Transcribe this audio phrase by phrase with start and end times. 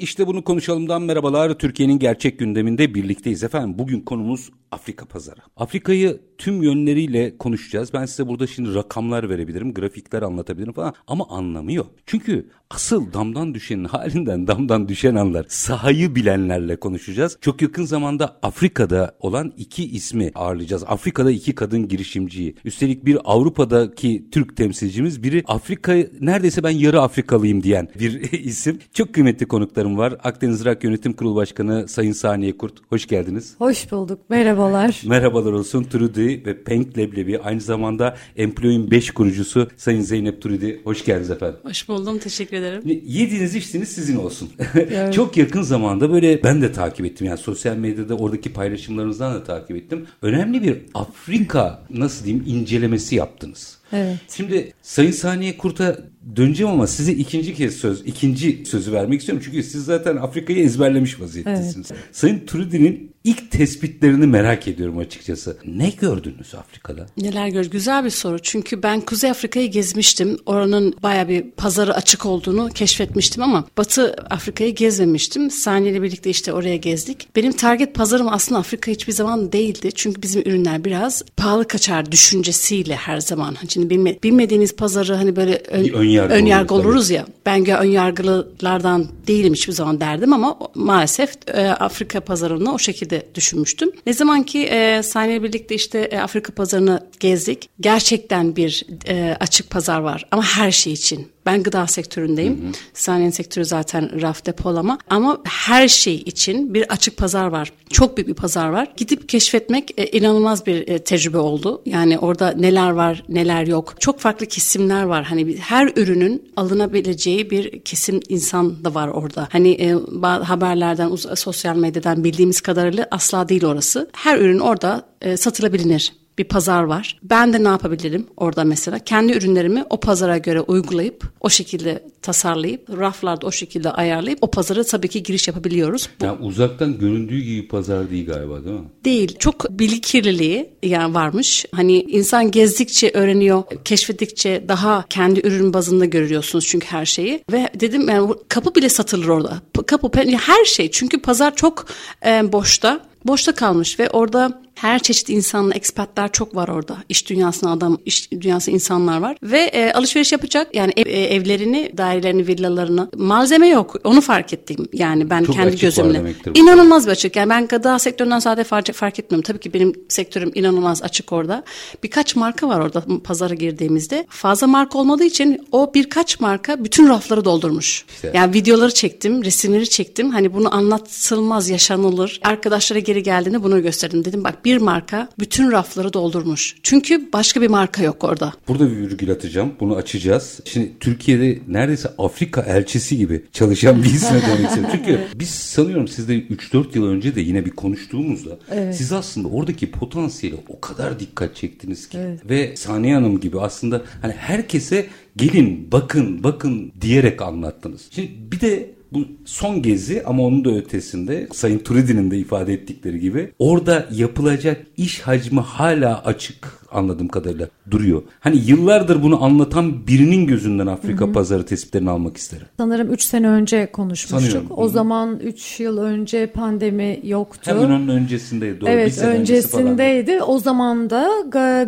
[0.00, 1.58] İşte bunu konuşalımdan merhabalar.
[1.58, 3.78] Türkiye'nin gerçek gündeminde birlikteyiz efendim.
[3.78, 5.40] Bugün konumuz Afrika pazarı.
[5.56, 7.92] Afrika'yı tüm yönleriyle konuşacağız.
[7.92, 11.90] Ben size burada şimdi rakamlar verebilirim, grafikler anlatabilirim falan ama anlamı yok.
[12.06, 15.46] Çünkü asıl damdan düşenin halinden damdan düşen anlar.
[15.48, 17.38] Sahayı bilenlerle konuşacağız.
[17.40, 20.84] Çok yakın zamanda Afrika'da olan iki ismi ağırlayacağız.
[20.86, 22.54] Afrika'da iki kadın girişimciyi.
[22.64, 28.78] Üstelik bir Avrupa'daki Türk temsilcimiz, biri Afrika neredeyse ben yarı Afrikalıyım diyen bir isim.
[28.92, 30.14] Çok kıymetli konuklarım var.
[30.24, 32.74] Akdeniz Irak Yönetim Kurulu Başkanı Sayın Saniye Kurt.
[32.88, 33.54] Hoş geldiniz.
[33.58, 34.20] Hoş bulduk.
[34.28, 35.02] Merhabalar.
[35.06, 35.84] Merhabalar olsun.
[35.84, 40.74] Trudy ve Penk Leblebi aynı zamanda Employ'in 5 kurucusu Sayın Zeynep Trudy.
[40.84, 41.56] Hoş geldiniz efendim.
[41.62, 42.18] Hoş buldum.
[42.18, 42.82] Teşekkür ederim.
[43.04, 44.48] Yediğiniz içtiğiniz sizin olsun.
[44.74, 45.14] Evet.
[45.14, 47.26] Çok yakın zamanda böyle ben de takip ettim.
[47.26, 50.06] Yani sosyal medyada oradaki paylaşımlarınızdan da takip ettim.
[50.22, 53.77] Önemli bir Afrika nasıl diyeyim incelemesi yaptınız.
[53.92, 54.16] Evet.
[54.36, 55.98] Şimdi Sayın Saniye Kurt'a
[56.36, 59.42] döneceğim ama size ikinci kez söz, ikinci sözü vermek istiyorum.
[59.46, 61.90] Çünkü siz zaten Afrika'yı ezberlemiş vaziyettesiniz.
[61.92, 62.02] Evet.
[62.12, 65.56] Sayın Trudy'nin ilk tespitlerini merak ediyorum açıkçası.
[65.64, 67.06] Ne gördünüz Afrika'da?
[67.16, 67.70] Neler gördünüz?
[67.70, 68.38] Güzel bir soru.
[68.38, 70.38] Çünkü ben Kuzey Afrika'yı gezmiştim.
[70.46, 75.50] Oranın baya bir pazarı açık olduğunu keşfetmiştim ama Batı Afrika'yı gezmemiştim.
[75.50, 77.28] Saniye ile birlikte işte oraya gezdik.
[77.36, 79.90] Benim target pazarım aslında Afrika hiçbir zaman değildi.
[79.94, 83.56] Çünkü bizim ürünler biraz pahalı kaçar düşüncesiyle her zaman.
[83.78, 87.16] Şimdi bilme, bilmediğiniz pazarı hani böyle ön, ön yargı, ön yargı olur, oluruz tabii.
[87.16, 87.26] ya.
[87.46, 93.90] Ben ön yargılılardan değilim hiçbir zaman derdim ama maalesef e, Afrika pazarını o şekilde düşünmüştüm.
[94.06, 97.68] Ne zaman ki e, Saniye birlikte işte e, Afrika pazarını gezdik.
[97.80, 101.28] Gerçekten bir e, açık pazar var ama her şey için.
[101.48, 102.52] Ben gıda sektöründeyim.
[102.52, 104.98] Hı sektörü zaten raf depolama.
[105.10, 107.72] Ama her şey için bir açık pazar var.
[107.90, 108.92] Çok büyük bir pazar var.
[108.96, 111.82] Gidip keşfetmek e, inanılmaz bir e, tecrübe oldu.
[111.86, 113.94] Yani orada neler var, neler yok.
[114.00, 115.24] Çok farklı kesimler var.
[115.24, 119.48] Hani her ürünün alınabileceği bir kesim insan da var orada.
[119.52, 119.92] Hani e,
[120.22, 124.10] haberlerden, sosyal medyadan bildiğimiz kadarıyla asla değil orası.
[124.12, 125.88] Her ürün orada e, satılabilir
[126.38, 127.18] bir pazar var.
[127.22, 128.98] Ben de ne yapabilirim orada mesela?
[128.98, 134.84] Kendi ürünlerimi o pazara göre uygulayıp o şekilde tasarlayıp raflarda o şekilde ayarlayıp o pazara
[134.84, 136.08] tabii ki giriş yapabiliyoruz.
[136.20, 138.86] Bu, yani uzaktan göründüğü gibi pazar değil galiba değil mi?
[139.04, 139.36] Değil.
[139.38, 141.66] Çok bilgi kirliliği yani varmış.
[141.74, 147.44] Hani insan gezdikçe öğreniyor, keşfettikçe daha kendi ürün bazında görüyorsunuz çünkü her şeyi.
[147.52, 149.60] Ve dedim yani kapı bile satılır orada.
[149.86, 150.90] Kapı, her şey.
[150.90, 151.86] Çünkü pazar çok
[152.26, 156.96] e, boşta boşta kalmış ve orada her çeşit insanla ekspertler çok var orada.
[157.08, 160.74] İş dünyasına adam, iş dünyası insanlar var ve e, alışveriş yapacak.
[160.74, 163.96] Yani ev, e, evlerini, dairelerini, villalarını malzeme yok.
[164.04, 164.88] Onu fark ettim.
[164.92, 166.34] Yani ben çok kendi gözümle.
[166.54, 167.36] İnanılmaz bir açık.
[167.36, 169.42] Yani ben gıda sektöründen sadece fark, fark etmiyorum.
[169.42, 171.64] Tabii ki benim sektörüm inanılmaz açık orada.
[172.02, 174.26] Birkaç marka var orada pazara girdiğimizde.
[174.28, 178.04] Fazla marka olmadığı için o birkaç marka bütün rafları doldurmuş.
[178.14, 178.32] İşte.
[178.34, 180.30] Yani videoları çektim, resimleri çektim.
[180.30, 182.40] Hani bunu anlatılmaz, yaşanılır.
[182.44, 184.24] Arkadaşlara geri geldiğinde bunu gösterdim.
[184.24, 186.76] Dedim bak bir marka bütün rafları doldurmuş.
[186.82, 188.52] Çünkü başka bir marka yok orada.
[188.68, 189.72] Burada bir virgül atacağım.
[189.80, 190.60] Bunu açacağız.
[190.64, 194.90] Şimdi Türkiye'de neredeyse Afrika elçisi gibi çalışan bir isme demek istiyorum.
[194.96, 198.96] Çünkü biz sanıyorum sizde 3-4 yıl önce de yine bir konuştuğumuzda evet.
[198.96, 202.18] siz aslında oradaki potansiyeli o kadar dikkat çektiniz ki.
[202.18, 202.40] Evet.
[202.50, 205.06] Ve Saniye Hanım gibi aslında hani herkese
[205.36, 208.06] gelin bakın bakın diyerek anlattınız.
[208.10, 213.20] Şimdi bir de bu son gezi ama onun da ötesinde Sayın Turidi'nin de ifade ettikleri
[213.20, 218.22] gibi orada yapılacak iş hacmi hala açık anladığım kadarıyla duruyor.
[218.40, 221.32] Hani yıllardır bunu anlatan birinin gözünden Afrika Hı-hı.
[221.32, 222.66] pazarı tespitlerini almak isterim.
[222.76, 224.40] Sanırım 3 sene önce konuşmuştuk.
[224.40, 224.76] Sanıyorum.
[224.76, 224.88] O Hı-hı.
[224.90, 227.70] zaman 3 yıl önce pandemi yoktu.
[227.70, 228.80] Hemen onun öncesindeydi.
[228.80, 228.90] Doğru.
[228.90, 230.42] Evet öncesindeydi.
[230.42, 231.28] O zaman da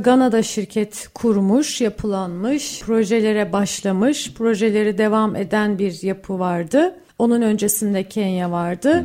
[0.00, 6.94] Gana'da şirket kurmuş, yapılanmış, projelere başlamış, projeleri devam eden bir yapı vardı.
[7.18, 8.94] Onun öncesinde Kenya vardı.
[8.94, 9.04] Hı-hı.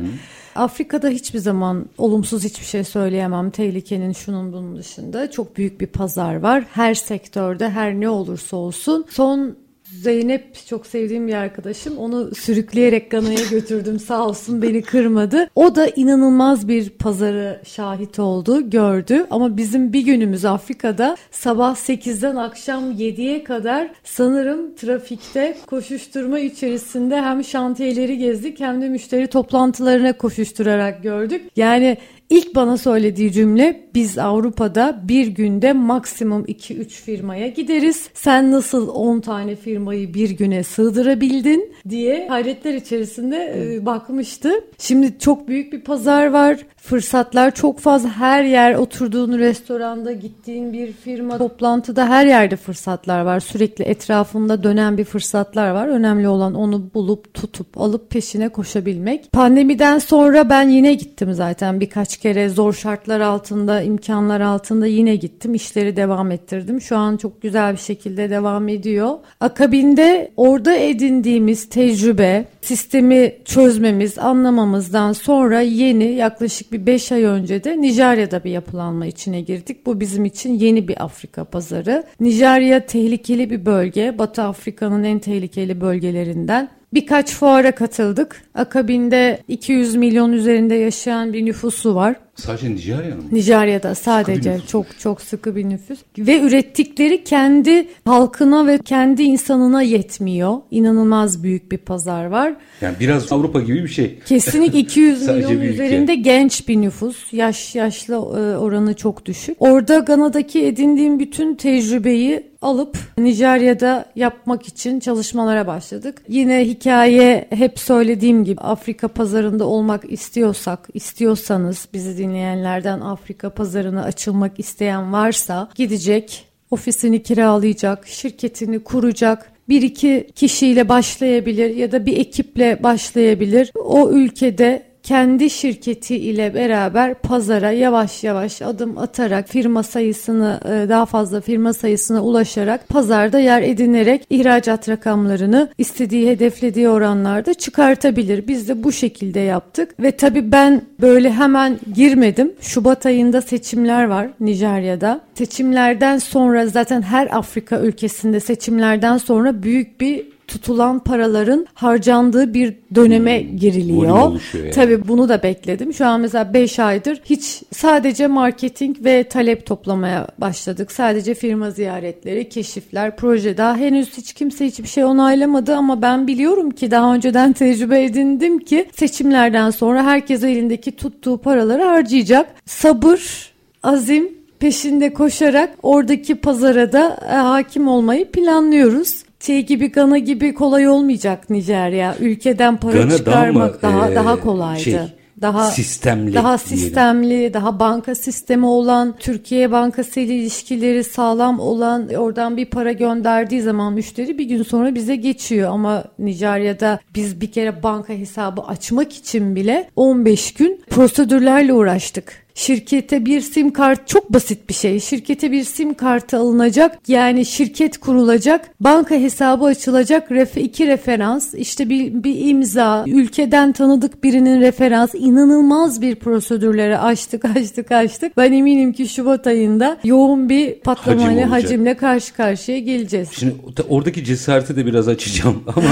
[0.56, 3.50] Afrika'da hiçbir zaman olumsuz hiçbir şey söyleyemem.
[3.50, 6.64] Tehlikenin şunun bunun dışında çok büyük bir pazar var.
[6.72, 9.56] Her sektörde her ne olursa olsun son
[10.02, 11.98] Zeynep çok sevdiğim bir arkadaşım.
[11.98, 13.98] Onu sürükleyerek Gana'ya götürdüm.
[13.98, 15.50] Sağ olsun beni kırmadı.
[15.54, 19.26] O da inanılmaz bir pazarı şahit oldu, gördü.
[19.30, 27.44] Ama bizim bir günümüz Afrika'da sabah 8'den akşam 7'ye kadar sanırım trafikte koşuşturma içerisinde hem
[27.44, 31.42] şantiyeleri gezdik hem de müşteri toplantılarına koşuşturarak gördük.
[31.56, 31.96] Yani
[32.30, 38.08] İlk bana söylediği cümle biz Avrupa'da bir günde maksimum 2-3 firmaya gideriz.
[38.14, 44.50] Sen nasıl 10 tane firmayı bir güne sığdırabildin diye hayretler içerisinde e, bakmıştı.
[44.78, 46.58] Şimdi çok büyük bir pazar var.
[46.76, 48.08] Fırsatlar çok fazla.
[48.08, 53.40] Her yer oturduğun restoranda, gittiğin bir firma, toplantıda her yerde fırsatlar var.
[53.40, 55.88] Sürekli etrafında dönen bir fırsatlar var.
[55.88, 59.32] Önemli olan onu bulup tutup alıp peşine koşabilmek.
[59.32, 65.54] Pandemiden sonra ben yine gittim zaten birkaç kere zor şartlar altında, imkanlar altında yine gittim.
[65.54, 66.80] İşleri devam ettirdim.
[66.80, 69.18] Şu an çok güzel bir şekilde devam ediyor.
[69.40, 77.80] Akabinde orada edindiğimiz tecrübe, sistemi çözmemiz, anlamamızdan sonra yeni yaklaşık bir 5 ay önce de
[77.80, 79.86] Nijerya'da bir yapılanma içine girdik.
[79.86, 82.04] Bu bizim için yeni bir Afrika pazarı.
[82.20, 84.18] Nijerya tehlikeli bir bölge.
[84.18, 86.68] Batı Afrika'nın en tehlikeli bölgelerinden.
[86.94, 88.42] Birkaç fuara katıldık.
[88.54, 92.16] Akabinde 200 milyon üzerinde yaşayan bir nüfusu var.
[92.36, 93.28] Sadece Nijerya'nın mı?
[93.32, 100.56] Nijerya'da sadece çok çok sıkı bir nüfus ve ürettikleri kendi halkına ve kendi insanına yetmiyor.
[100.70, 102.54] İnanılmaz büyük bir pazar var.
[102.80, 104.18] Yani biraz Avrupa gibi bir şey.
[104.26, 105.74] Kesinlikle 200 Sadece milyon bir ülke.
[105.74, 107.32] üzerinde genç bir nüfus.
[107.32, 109.56] Yaş yaşlı e, oranı çok düşük.
[109.60, 116.22] Orada Gana'daki edindiğim bütün tecrübeyi alıp Nijerya'da yapmak için çalışmalara başladık.
[116.28, 124.60] Yine hikaye hep söylediğim gibi Afrika pazarında olmak istiyorsak, istiyorsanız bizi dinleyenlerden Afrika pazarına açılmak
[124.60, 132.82] isteyen varsa gidecek, ofisini kiralayacak, şirketini kuracak, bir iki kişiyle başlayabilir ya da bir ekiple
[132.82, 133.72] başlayabilir.
[133.74, 141.06] O ülkede kendi şirketi ile beraber pazara yavaş yavaş adım atarak firma sayısını e, daha
[141.06, 148.48] fazla firma sayısına ulaşarak pazarda yer edinerek ihracat rakamlarını istediği hedeflediği oranlarda çıkartabilir.
[148.48, 152.52] Biz de bu şekilde yaptık ve tabii ben böyle hemen girmedim.
[152.60, 155.20] Şubat ayında seçimler var Nijerya'da.
[155.34, 163.42] Seçimlerden sonra zaten her Afrika ülkesinde seçimlerden sonra büyük bir tutulan paraların harcandığı bir döneme
[163.42, 164.02] Hmm, giriliyor.
[164.06, 164.70] yani.
[164.74, 165.94] Tabii bunu da bekledim.
[165.94, 170.92] Şu an mesela 5 aydır hiç sadece marketing ve talep toplamaya başladık.
[170.92, 176.70] Sadece firma ziyaretleri, keşifler, proje daha henüz hiç kimse hiçbir şey onaylamadı ama ben biliyorum
[176.70, 182.46] ki daha önceden tecrübe edindim ki seçimlerden sonra herkes elindeki tuttuğu paraları harcayacak.
[182.66, 183.50] Sabır,
[183.82, 184.28] azim
[184.58, 189.25] peşinde koşarak oradaki pazara da e, hakim olmayı planlıyoruz.
[189.40, 192.16] Şey gibi Gana gibi kolay olmayacak Nijerya.
[192.20, 194.80] Ülkeden para Gana daha çıkarmak mı, daha e, daha kolaydı.
[194.80, 194.98] şey,
[195.42, 196.80] daha sistemli daha diyelim.
[196.80, 203.62] sistemli, daha banka sistemi olan, Türkiye Bankası ile ilişkileri sağlam olan, oradan bir para gönderdiği
[203.62, 209.12] zaman müşteri bir gün sonra bize geçiyor ama Nijerya'da biz bir kere banka hesabı açmak
[209.12, 212.45] için bile 15 gün prosedürlerle uğraştık.
[212.56, 215.00] Şirkete bir sim kart çok basit bir şey.
[215.00, 216.98] Şirkete bir sim kartı alınacak.
[217.08, 218.70] Yani şirket kurulacak.
[218.80, 220.32] Banka hesabı açılacak.
[220.32, 221.54] Refe, iki referans.
[221.54, 223.04] işte bir, bir imza.
[223.06, 225.14] Ülkeden tanıdık birinin referans.
[225.14, 228.36] inanılmaz bir prosedürleri açtık açtık açtık.
[228.36, 231.64] Ben eminim ki Şubat ayında yoğun bir patlamayla Hacim olacak.
[231.64, 233.28] hacimle karşı karşıya geleceğiz.
[233.32, 233.54] Şimdi
[233.88, 235.88] oradaki cesareti de biraz açacağım ama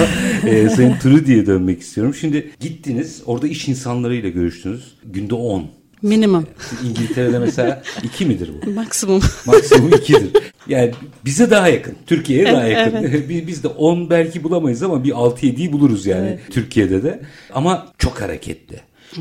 [0.51, 2.15] e, Sayın Trudy'ye dönmek istiyorum.
[2.15, 4.95] Şimdi gittiniz orada iş insanlarıyla görüştünüz.
[5.05, 5.84] Günde 10.
[6.09, 6.47] Minimum.
[6.89, 8.71] İngiltere'de mesela 2 midir bu?
[8.71, 9.23] Maksimum.
[9.47, 10.43] Maksimum 2'dir.
[10.69, 10.93] Yani
[11.25, 11.95] bize daha yakın.
[12.07, 13.29] Türkiye'ye daha Evet, yakın.
[13.29, 17.21] Biz- Biz de 10 belki bulamayız ama bir 6-7'yi buluruz yani Türkiye'de de.
[17.55, 18.81] Ama çok hareketli.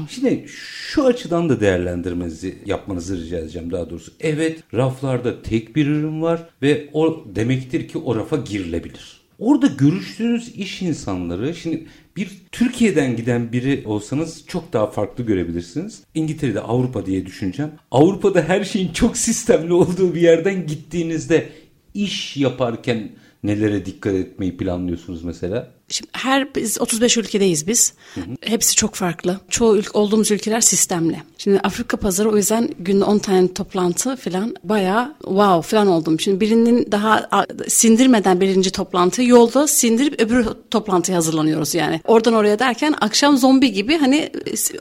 [0.10, 4.12] Şimdi şu açıdan da değerlendirmenizi yapmanızı rica edeceğim daha doğrusu.
[4.20, 9.23] Evet raflarda tek bir ürün var ve o demektir ki o rafa girilebilir.
[9.40, 11.86] Orada görüştüğünüz iş insanları şimdi
[12.18, 16.04] bir Türkiye'den giden biri olsanız çok daha farklı görebilirsiniz.
[16.16, 17.72] İngiltere'de Avrupa diye düşüneceğim.
[17.92, 21.50] Avrupa'da her şeyin çok sistemli olduğu bir yerden gittiğinizde
[21.94, 23.10] iş yaparken
[23.44, 25.72] nelere dikkat etmeyi planlıyorsunuz mesela?
[25.94, 27.94] Şimdi her biz 35 ülkedeyiz biz.
[28.16, 28.26] Hı hı.
[28.42, 29.40] Hepsi çok farklı.
[29.50, 31.24] Çoğu ül- olduğumuz ülkeler sistemli.
[31.38, 36.20] Şimdi Afrika pazarı o yüzden günde 10 tane toplantı falan bayağı wow falan oldum.
[36.20, 37.28] Şimdi birinin daha
[37.68, 42.02] sindirmeden birinci toplantı yolda sindirip öbür toplantıya hazırlanıyoruz yani.
[42.08, 44.32] Oradan oraya derken akşam zombi gibi hani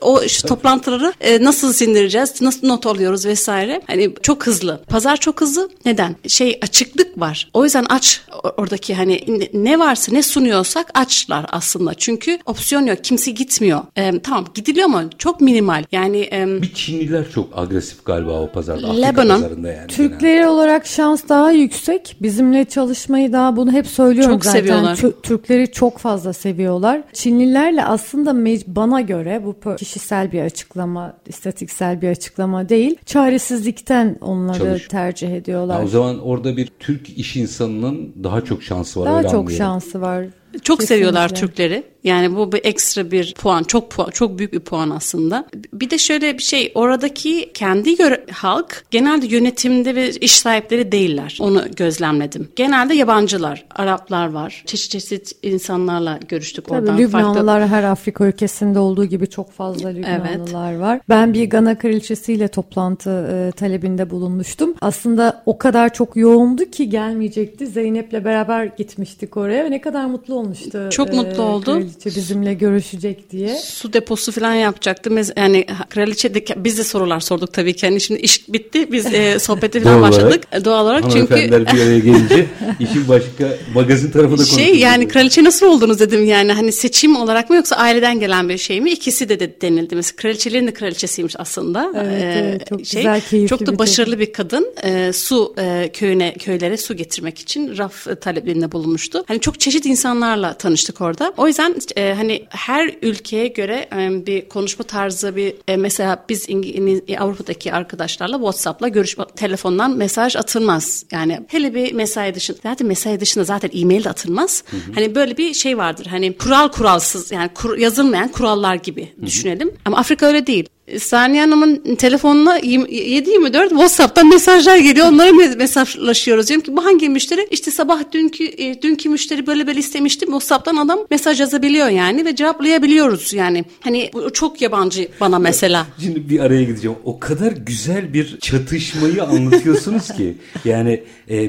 [0.01, 3.81] o şu toplantıları e, nasıl sindireceğiz, nasıl not alıyoruz vesaire.
[3.87, 4.83] Hani çok hızlı.
[4.87, 5.69] Pazar çok hızlı.
[5.85, 6.15] Neden?
[6.27, 7.49] Şey açıklık var.
[7.53, 8.21] O yüzden aç
[8.57, 11.93] oradaki hani ne varsa ne sunuyorsak açlar aslında.
[11.93, 13.03] Çünkü opsiyon yok.
[13.03, 13.81] Kimse gitmiyor.
[13.95, 15.83] E, tamam gidiliyor ama çok minimal.
[15.91, 18.87] Yani e, bir Çinliler çok agresif galiba o pazarda.
[18.87, 19.41] Afrika Lebanon.
[19.41, 19.87] pazarında yani.
[19.87, 20.47] Türkleri genel.
[20.47, 22.15] olarak şans daha yüksek.
[22.21, 24.59] Bizimle çalışmayı daha bunu hep söylüyorum çok zaten.
[24.59, 24.97] Seviyorlar.
[25.23, 27.01] Türkleri çok fazla seviyorlar.
[27.13, 28.33] Çinlilerle aslında
[28.67, 32.95] bana göre bu kişisel bir açıklama, istatiksel bir açıklama değil.
[33.05, 34.87] Çaresizlikten onları Çalış.
[34.87, 35.79] tercih ediyorlar.
[35.79, 39.05] Ya o zaman orada bir Türk iş insanının daha çok şansı var.
[39.07, 40.25] Daha çok şansı var.
[40.53, 40.85] Çok Kesinlikle.
[40.85, 41.92] seviyorlar Türkleri.
[42.03, 45.45] Yani bu bir ekstra bir puan, çok puan, çok büyük bir puan aslında.
[45.73, 51.37] Bir de şöyle bir şey, oradaki kendi yöre, halk genelde yönetimde ve iş sahipleri değiller.
[51.41, 52.47] Onu gözlemledim.
[52.55, 54.63] Genelde yabancılar, Araplar var.
[54.65, 56.97] Çeşit çeşit insanlarla görüştük Tabii, oradan.
[56.97, 57.75] Lübnanlılar farklı...
[57.75, 60.81] her Afrika ülkesinde olduğu gibi çok fazla Lübnanlılar evet.
[60.81, 60.99] var.
[61.09, 64.73] Ben bir Gana kraliçesiyle toplantı e, talebinde bulunmuştum.
[64.81, 67.67] Aslında o kadar çok yoğundu ki gelmeyecekti.
[67.67, 70.89] Zeynep'le beraber gitmiştik oraya ve ne kadar mutlu olmuştu.
[70.91, 71.83] Çok e, mutlu oldu.
[71.93, 73.57] Kraliçe bizimle görüşecek diye.
[73.57, 75.11] Su deposu falan yapacaktı.
[75.37, 77.85] Yani kraliçe de biz de sorular sorduk tabii ki.
[77.85, 78.91] Yani şimdi iş bitti.
[78.91, 80.43] Biz e, sohbete falan Doğal başladık.
[80.51, 82.45] Olarak, Doğal olarak çünkü bir araya gelince
[82.79, 87.49] işin başka magazin tarafı da Şey yani kraliçe nasıl oldunuz dedim yani hani seçim olarak
[87.49, 88.91] mı yoksa aileden gelen bir şey mi?
[88.91, 89.95] İkisi de, de denildi.
[89.95, 91.91] Mesela kraliçelerin de kraliçesiymiş aslında.
[91.95, 94.73] Evet, ee, evet çok şey, güzel keyifli Çok da başarılı bir kadın.
[94.83, 99.23] Ee, su e, köyüne köylere su getirmek için raf taleplerinde bulunmuştu.
[99.27, 101.33] Hani çok çeşit insanlarla tanıştık orada.
[101.37, 106.49] O yüzden e, hani her ülkeye göre e, bir konuşma tarzı bir e, mesela biz
[106.49, 111.05] İngiliz, Avrupa'daki arkadaşlarla WhatsApp'la görüşme telefondan mesaj atılmaz.
[111.11, 114.63] Yani hele bir mesai dışında zaten mesai dışında zaten e-mail de atılmaz.
[114.71, 114.81] Hı hı.
[114.95, 116.05] Hani böyle bir şey vardır.
[116.05, 119.25] Hani kural kuralsız yani kur, yazılmayan kurallar gibi hı hı.
[119.25, 119.71] düşünelim.
[119.85, 120.69] Ama Afrika öyle değil.
[120.99, 125.07] Saniye Hanım'ın telefonuna 7-24 WhatsApp'tan mesajlar geliyor.
[125.07, 126.47] Onlara mesajlaşıyoruz.
[126.47, 127.47] Diyorum ki bu hangi müşteri?
[127.51, 130.27] İşte sabah dünkü e, dünkü müşteri böyle böyle istemiştim.
[130.27, 133.65] WhatsApp'tan adam mesaj yazabiliyor yani ve cevaplayabiliyoruz yani.
[133.79, 135.87] Hani bu çok yabancı bana mesela.
[136.01, 136.97] Şimdi bir araya gideceğim.
[137.03, 140.37] O kadar güzel bir çatışmayı anlatıyorsunuz ki.
[140.65, 141.43] Yani e,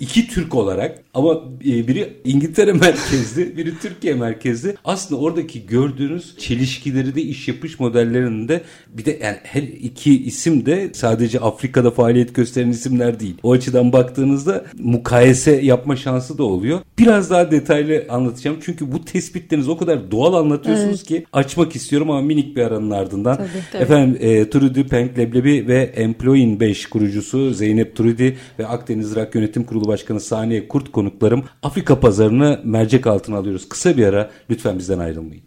[0.00, 4.76] iki Türk olarak ama e, biri İngiltere merkezli, biri Türkiye merkezli.
[4.84, 10.90] Aslında oradaki gördüğünüz çelişkileri de iş yapış modellerinde bir de yani her iki isim de
[10.94, 13.36] sadece Afrika'da faaliyet gösteren isimler değil.
[13.42, 16.80] O açıdan baktığınızda mukayese yapma şansı da oluyor.
[16.98, 18.56] Biraz daha detaylı anlatacağım.
[18.60, 21.06] Çünkü bu tespitleriniz o kadar doğal anlatıyorsunuz evet.
[21.06, 23.36] ki açmak istiyorum ama minik bir aranın ardından.
[23.36, 23.82] Tabii, tabii.
[23.82, 29.64] Efendim e, Trudy Penk Leblebi ve Employin 5 kurucusu Zeynep Trudy ve Akdeniz Rock Yönetim
[29.64, 33.68] Kurulu Başkanı Saniye Kurt konuklarım Afrika pazarını mercek altına alıyoruz.
[33.68, 35.42] Kısa bir ara lütfen bizden ayrılmayın.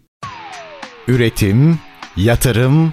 [1.08, 1.78] Üretim,
[2.16, 2.92] yatırım,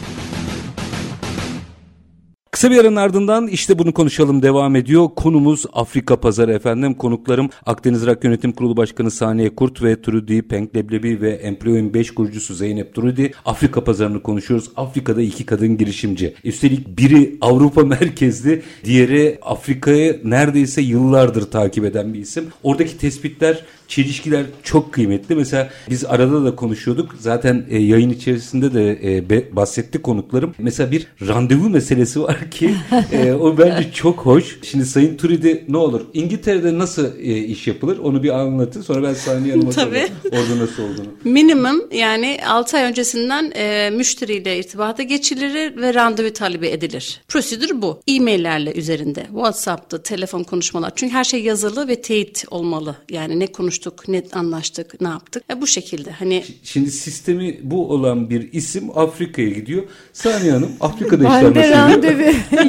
[2.51, 5.09] Kısa bir aranın ardından işte bunu konuşalım devam ediyor.
[5.15, 6.93] Konumuz Afrika pazarı efendim.
[6.93, 12.11] Konuklarım Akdeniz Rak Yönetim Kurulu Başkanı Saniye Kurt ve Trudy Penk Leblebi ve Employ'un 5
[12.11, 13.27] kurucusu Zeynep Trudy.
[13.45, 14.71] Afrika pazarını konuşuyoruz.
[14.75, 16.33] Afrika'da iki kadın girişimci.
[16.43, 22.47] Üstelik biri Avrupa merkezli, diğeri Afrika'yı neredeyse yıllardır takip eden bir isim.
[22.63, 25.35] Oradaki tespitler çelişkiler çok kıymetli.
[25.35, 27.15] Mesela biz arada da konuşuyorduk.
[27.19, 30.55] Zaten e, yayın içerisinde de e, be, bahsetti konuklarım.
[30.59, 32.75] Mesela bir randevu meselesi var ki
[33.11, 34.59] e, o bence çok hoş.
[34.63, 38.81] Şimdi Sayın Turidi ne olur İngiltere'de nasıl e, iş yapılır onu bir anlatın.
[38.81, 41.07] Sonra ben Saniye Hanım'a sorayım orada nasıl olduğunu.
[41.23, 47.21] Minimum yani 6 ay öncesinden e, müşteriyle irtibata geçilir ve randevu talebi edilir.
[47.27, 48.01] Prosedür bu.
[48.07, 49.25] E-maillerle üzerinde.
[49.25, 50.91] WhatsApp'ta telefon konuşmalar.
[50.95, 52.95] Çünkü her şey yazılı ve teyit olmalı.
[53.09, 55.43] Yani ne konuş konuştuk, ne anlaştık, ne yaptık.
[55.51, 56.43] E, bu şekilde hani.
[56.63, 59.83] Şimdi sistemi bu olan bir isim Afrika'ya gidiyor.
[60.13, 62.21] Saniye Hanım Afrika'da işler nasıl de randevu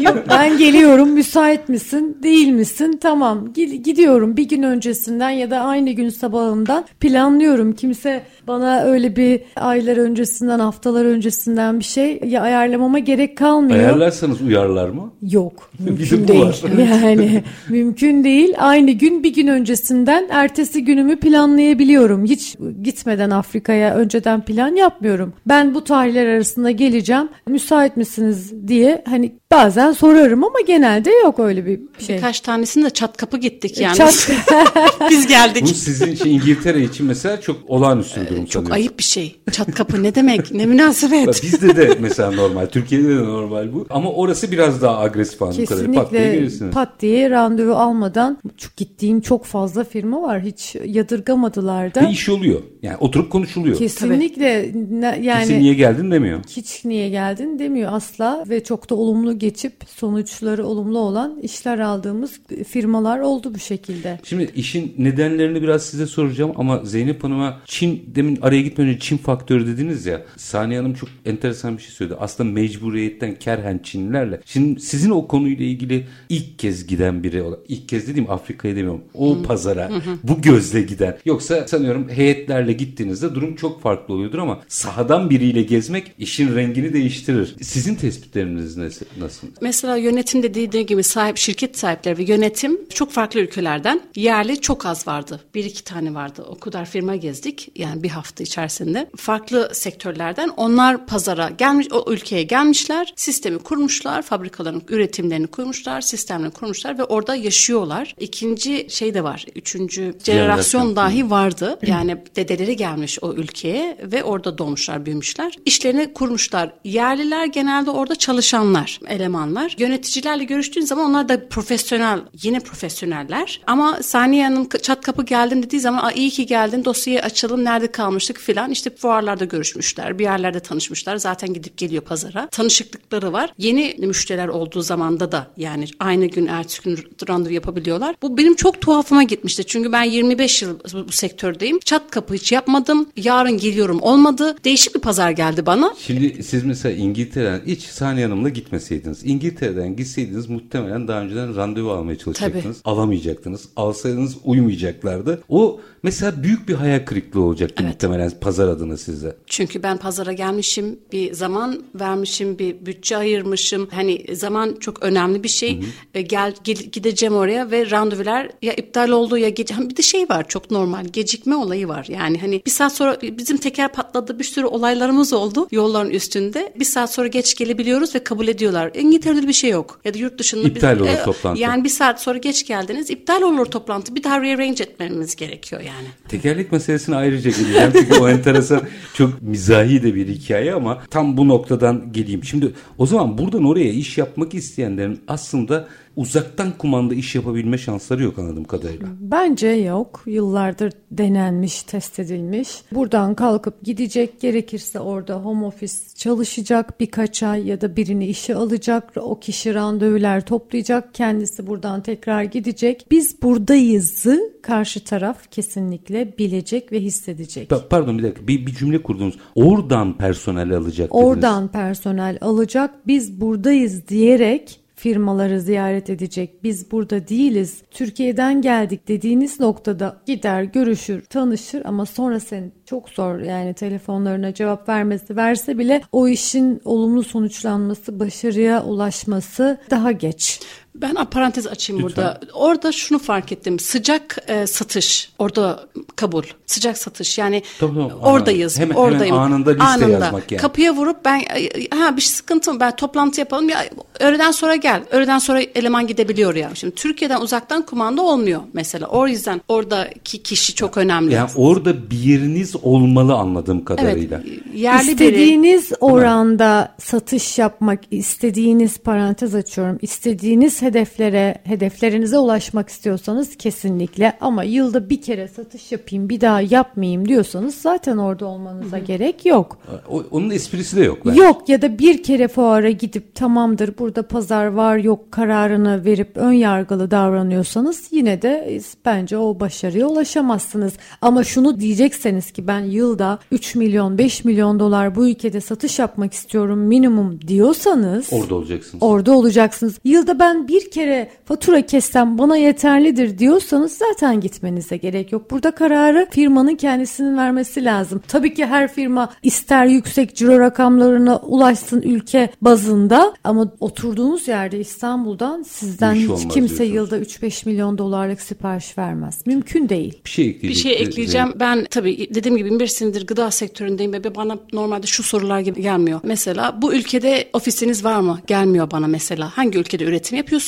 [0.05, 3.53] yok ben geliyorum müsait misin değil misin tamam
[3.85, 7.73] gidiyorum bir gün öncesinden ya da aynı gün sabahından planlıyorum.
[7.73, 13.79] Kimse bana öyle bir aylar öncesinden haftalar öncesinden bir şey ya ayarlamama gerek kalmıyor.
[13.79, 15.13] Ayarlarsanız uyarlar mı?
[15.31, 16.45] Yok mümkün değil.
[16.79, 18.55] yani mümkün değil.
[18.59, 22.25] Aynı gün bir gün öncesinden ertesi günün günümü planlayabiliyorum.
[22.25, 25.33] Hiç gitmeden Afrika'ya önceden plan yapmıyorum.
[25.47, 27.29] Ben bu tarihler arasında geleceğim.
[27.49, 32.17] Müsait misiniz diye hani bazen sorarım ama genelde yok öyle bir şey.
[32.17, 33.97] Birkaç tanesini de çat kapı gittik yani.
[33.97, 34.31] Çat-
[35.11, 35.63] Biz geldik.
[35.63, 38.75] Bu sizin için İngiltere için mesela çok olağanüstü bir durum Çok sanıyorum.
[38.75, 39.41] ayıp bir şey.
[39.53, 40.53] Çat kapı ne demek?
[40.55, 41.43] Ne münasebet.
[41.43, 42.67] Bizde de mesela normal.
[42.67, 43.87] Türkiye'de de normal bu.
[43.91, 46.03] Ama orası biraz daha agresif anladığım kadarıyla.
[46.03, 46.75] Pat diye gelirsiniz.
[46.75, 50.41] pat diye randevu almadan çok gittiğim çok fazla firma var.
[50.43, 52.01] Hiç yadırgamadılar da.
[52.07, 52.63] Ve iş oluyor.
[52.83, 53.77] Yani oturup konuşuluyor.
[53.79, 56.41] Kesinlikle ne- yani Kimse niye geldin demiyor.
[56.57, 62.41] hiç niye geldin demiyor asla ve çok da olumlu geçip sonuçları olumlu olan işler aldığımız
[62.69, 64.21] firmalar oldu bu şekilde.
[64.25, 69.17] Şimdi işin nedenlerini biraz size soracağım ama Zeynep Hanım'a Çin demin araya gitmeden önce Çin
[69.17, 70.23] faktörü dediniz ya.
[70.37, 72.17] Saniye Hanım çok enteresan bir şey söyledi.
[72.21, 74.41] Aslında mecburiyetten kerhen Çinlilerle.
[74.45, 79.01] Şimdi sizin o konuyla ilgili ilk kez giden biri olarak ilk kez dediğim Afrika'ya demiyorum.
[79.15, 79.91] O pazara
[80.23, 80.41] bu
[80.73, 81.19] gözle giden.
[81.25, 87.57] Yoksa sanıyorum heyetlerle gittiğinizde durum çok farklı oluyordur ama sahadan biriyle gezmek işin rengini değiştirir.
[87.63, 89.47] Sizin tespitleriniz nasıl?
[89.61, 95.07] Mesela yönetim dediği gibi sahip şirket sahipleri ve yönetim çok farklı ülkelerden yerli çok az
[95.07, 95.41] vardı.
[95.55, 96.45] Bir iki tane vardı.
[96.49, 99.11] O kadar firma gezdik yani bir hafta içerisinde.
[99.17, 103.13] Farklı sektörlerden onlar pazara gelmiş o ülkeye gelmişler.
[103.17, 104.23] Sistemi kurmuşlar.
[104.23, 106.01] Fabrikaların üretimlerini kurmuşlar.
[106.01, 108.15] Sistemlerini kurmuşlar ve orada yaşıyorlar.
[108.21, 109.47] İkinci şey de var.
[109.55, 110.62] Üçüncü jenerasyon
[110.97, 111.79] dahi vardı.
[111.87, 115.55] Yani dedeleri gelmiş o ülkeye ve orada doğmuşlar, büyümüşler.
[115.65, 116.73] İşlerini kurmuşlar.
[116.85, 119.75] Yerliler genelde orada çalışanlar, elemanlar.
[119.79, 123.61] Yöneticilerle görüştüğün zaman onlar da profesyonel, yine profesyoneller.
[123.67, 128.39] Ama Saniye Hanım çat kapı geldim dediği zaman iyi ki geldin dosyayı açalım nerede kalmıştık
[128.39, 128.71] filan.
[128.71, 131.17] İşte fuarlarda görüşmüşler, bir yerlerde tanışmışlar.
[131.17, 132.49] Zaten gidip geliyor pazara.
[132.49, 133.53] Tanışıklıkları var.
[133.59, 138.17] Yeni müşteriler olduğu zamanda da yani aynı gün ertesi gün randevu yapabiliyorlar.
[138.23, 139.67] Bu benim çok tuhafıma gitmişti.
[139.67, 140.79] Çünkü ben 25 yıl
[141.09, 141.79] bu, sektördeyim.
[141.79, 143.09] Çat kapı hiç yapmadım.
[143.17, 144.57] Yarın geliyorum olmadı.
[144.65, 145.95] Değişik bir pazar geldi bana.
[145.99, 149.25] Şimdi siz mesela İngiltere'den hiç Saniye Hanım'la gitmeseydiniz.
[149.25, 152.81] İngiltere'den gitseydiniz muhtemelen daha önceden randevu almaya çalışacaktınız.
[152.85, 153.69] Alamayacaktınız.
[153.77, 155.43] Alsaydınız uymayacaklardı.
[155.49, 159.37] O mesela büyük bir hayal kırıklığı olacaktı muhtemelen pazar adına size.
[159.47, 163.89] Çünkü ben pazara gelmişim, bir zaman vermişim, bir bütçe ayırmışım.
[163.93, 165.81] Hani zaman çok önemli bir şey.
[166.15, 169.75] E, Gel, gel- gideceğim oraya ve randevular ya iptal oldu ya gece.
[169.79, 172.07] Bir de şey var çok normal gecikme olayı var.
[172.09, 176.73] Yani hani bir saat sonra bizim teker patladı bir sürü olaylarımız oldu yolların üstünde.
[176.81, 178.91] Bir saat sonra geç gelebiliyoruz ve kabul ediyorlar.
[178.95, 180.01] İngiltere'de öyle bir şey yok.
[180.05, 180.69] Ya da yurt dışında.
[180.69, 181.61] İptal olur toplantı.
[181.61, 184.15] Yani bir saat sonra geç geldiniz iptal olur toplantı.
[184.15, 185.92] Bir daha rearrange etmemiz gerekiyor yani.
[186.29, 188.83] Tekerlek meselesine ayrıca geleceğim çünkü o enteresan
[189.15, 192.45] çok mizahi de bir hikaye ama tam bu noktadan geleyim.
[192.45, 198.39] Şimdi o zaman buradan oraya iş yapmak isteyenlerin aslında uzaktan kumanda iş yapabilme şansları yok
[198.39, 199.07] anladığım kadarıyla.
[199.21, 200.23] Bence yok.
[200.27, 202.69] Yıllardır denenmiş, test edilmiş.
[202.93, 209.13] Buradan kalkıp gidecek, gerekirse orada home office çalışacak birkaç ay ya da birini işe alacak.
[209.17, 213.07] O kişi randevular toplayacak, kendisi buradan tekrar gidecek.
[213.11, 217.71] Biz buradayızı karşı taraf kesinlikle bilecek ve hissedecek.
[217.71, 219.35] Pa- Pardon bir dakika bir, bir cümle kurdunuz.
[219.55, 221.27] Oradan personel alacak dediniz.
[221.27, 223.07] Oradan personel alacak.
[223.07, 226.65] Biz buradayız diyerek firmaları ziyaret edecek.
[226.65, 227.83] Biz burada değiliz.
[227.91, 234.89] Türkiye'den geldik dediğiniz noktada gider, görüşür, tanışır ama sonra senin çok zor yani telefonlarına cevap
[234.89, 240.61] vermesi verse bile o işin olumlu sonuçlanması, başarıya ulaşması daha geç.
[240.95, 242.25] Ben parantez açayım Lütfen.
[242.25, 242.41] burada.
[242.55, 243.79] Orada şunu fark ettim.
[243.79, 245.33] Sıcak e, satış.
[245.39, 246.43] Orada kabul.
[246.67, 247.39] Sıcak satış.
[247.39, 248.15] Yani Tabii, tabii.
[248.15, 248.79] oradayız.
[248.79, 249.37] Hemen- hemen oradayım.
[249.39, 250.61] anında liste yazmak yani.
[250.63, 252.81] Kapıya vurup ben e, ha bir sıkıntı mı?
[252.81, 253.69] Ben toplantı yapalım.
[253.69, 253.85] Ya
[254.21, 255.03] öğleden sonra gel.
[255.11, 256.71] Öğleden sonra eleman gidebiliyor ya.
[256.75, 259.07] Şimdi Türkiye'den uzaktan kumanda olmuyor mesela.
[259.07, 261.35] O yüzden oradaki kişi çok önemli.
[261.35, 264.43] Yani orada bir yeriniz olmalı anladığım kadarıyla.
[264.47, 264.59] evet.
[264.75, 265.11] Yerli biri.
[265.13, 275.11] İstediğiniz oranda satış yapmak, istediğiniz parantez açıyorum, istediğiniz hedeflere, hedeflerinize ulaşmak istiyorsanız kesinlikle ama yılda
[275.11, 279.79] bir kere satış yapayım, bir daha yapmayayım diyorsanız zaten orada olmanıza gerek yok.
[280.11, 281.19] O- onun esprisi de yok.
[281.27, 281.41] bence.
[281.43, 286.53] Yok ya da bir kere fuara gidip tamamdır burada pazar var yok kararını verip ön
[286.53, 290.93] yargılı davranıyorsanız yine de bence o başarıya ulaşamazsınız.
[291.21, 296.33] Ama şunu diyecekseniz ki ben yılda 3 milyon 5 milyon dolar bu ülkede satış yapmak
[296.33, 299.03] istiyorum minimum diyorsanız Orada olacaksınız.
[299.03, 299.99] Orada olacaksınız.
[300.05, 305.51] Yılda ben bir kere fatura kessem bana yeterlidir diyorsanız zaten gitmenize gerek yok.
[305.51, 308.23] Burada kararı firmanın kendisinin vermesi lazım.
[308.29, 315.63] Tabii ki her firma ister yüksek ciro rakamlarına ulaşsın ülke bazında ama oturduğunuz yerde İstanbul'dan
[315.63, 319.47] sizden hiç kimse yılda 3-5 milyon dolarlık sipariş vermez.
[319.47, 320.21] Mümkün değil.
[320.25, 320.63] Bir şey.
[320.63, 321.53] Bir şey ekleyeceğim.
[321.61, 326.21] Ben tabii dediğim gibi bir senedir gıda sektöründeyim ve bana normalde şu sorular gibi gelmiyor.
[326.23, 328.41] Mesela bu ülkede ofisiniz var mı?
[328.47, 329.51] Gelmiyor bana mesela.
[329.55, 330.62] Hangi ülkede üretim yapıyorsunuz?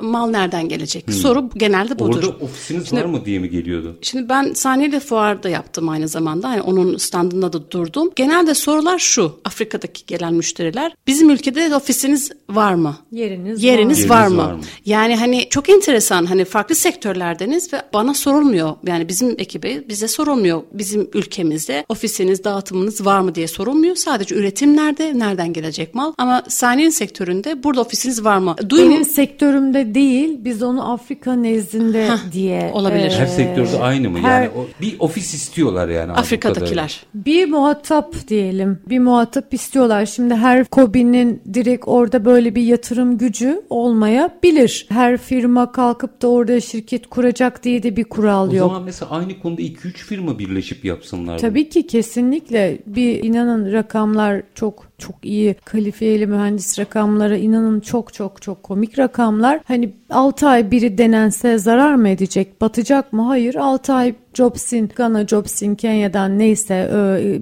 [0.00, 1.06] Mal nereden gelecek?
[1.06, 1.14] Hmm.
[1.14, 2.18] Soru genelde budur.
[2.18, 3.98] Orada ofisiniz şimdi, var mı diye mi geliyordu?
[4.02, 6.48] Şimdi ben sahneli fuarda yaptım aynı zamanda.
[6.48, 8.10] Hani onun standında da durdum.
[8.16, 9.40] Genelde sorular şu.
[9.44, 10.92] Afrika'daki gelen müşteriler.
[11.06, 12.96] Bizim ülkede ofisiniz var mı?
[13.12, 14.38] Yeriniz, Yeriniz var, var, mı?
[14.38, 14.60] var mı?
[14.86, 16.26] Yani hani çok enteresan.
[16.26, 18.76] Hani farklı sektörlerdeniz ve bana sorulmuyor.
[18.86, 20.62] Yani bizim ekibe bize sorulmuyor.
[20.72, 23.96] Bizim ülkemizde ofisiniz, dağıtımınız var mı diye sorulmuyor.
[23.96, 26.12] Sadece üretim nerede, nereden gelecek mal.
[26.18, 28.56] Ama saniye sektöründe burada ofisiniz var mı?
[28.68, 28.90] Duyum...
[28.90, 29.04] Benim
[29.38, 32.70] sektörümde değil, biz onu Afrika nezdinde Heh, diye.
[32.74, 33.10] Olabilir.
[33.10, 34.18] Her sektörde aynı mı?
[34.18, 34.42] Her...
[34.42, 36.12] Yani o, bir ofis istiyorlar yani.
[36.12, 37.06] Afrika'dakiler.
[37.14, 38.78] Bir muhatap diyelim.
[38.88, 40.06] Bir muhatap istiyorlar.
[40.06, 44.86] Şimdi her kobinin direkt orada böyle bir yatırım gücü olmayabilir.
[44.88, 48.66] Her firma kalkıp da orada şirket kuracak diye de bir kural o yok.
[48.66, 51.38] O zaman mesela aynı konuda 2-3 firma birleşip yapsınlar.
[51.38, 52.78] Tabii ki kesinlikle.
[52.86, 59.60] Bir inanın rakamlar çok çok iyi kalifiyeli mühendis rakamlara inanın çok çok çok komik rakamlar.
[59.64, 62.60] Hani 6 ay biri denense zarar mı edecek?
[62.60, 63.22] Batacak mı?
[63.22, 63.54] Hayır.
[63.54, 66.90] 6 ay Jobs'in, Ghana Jobs'in Kenya'dan neyse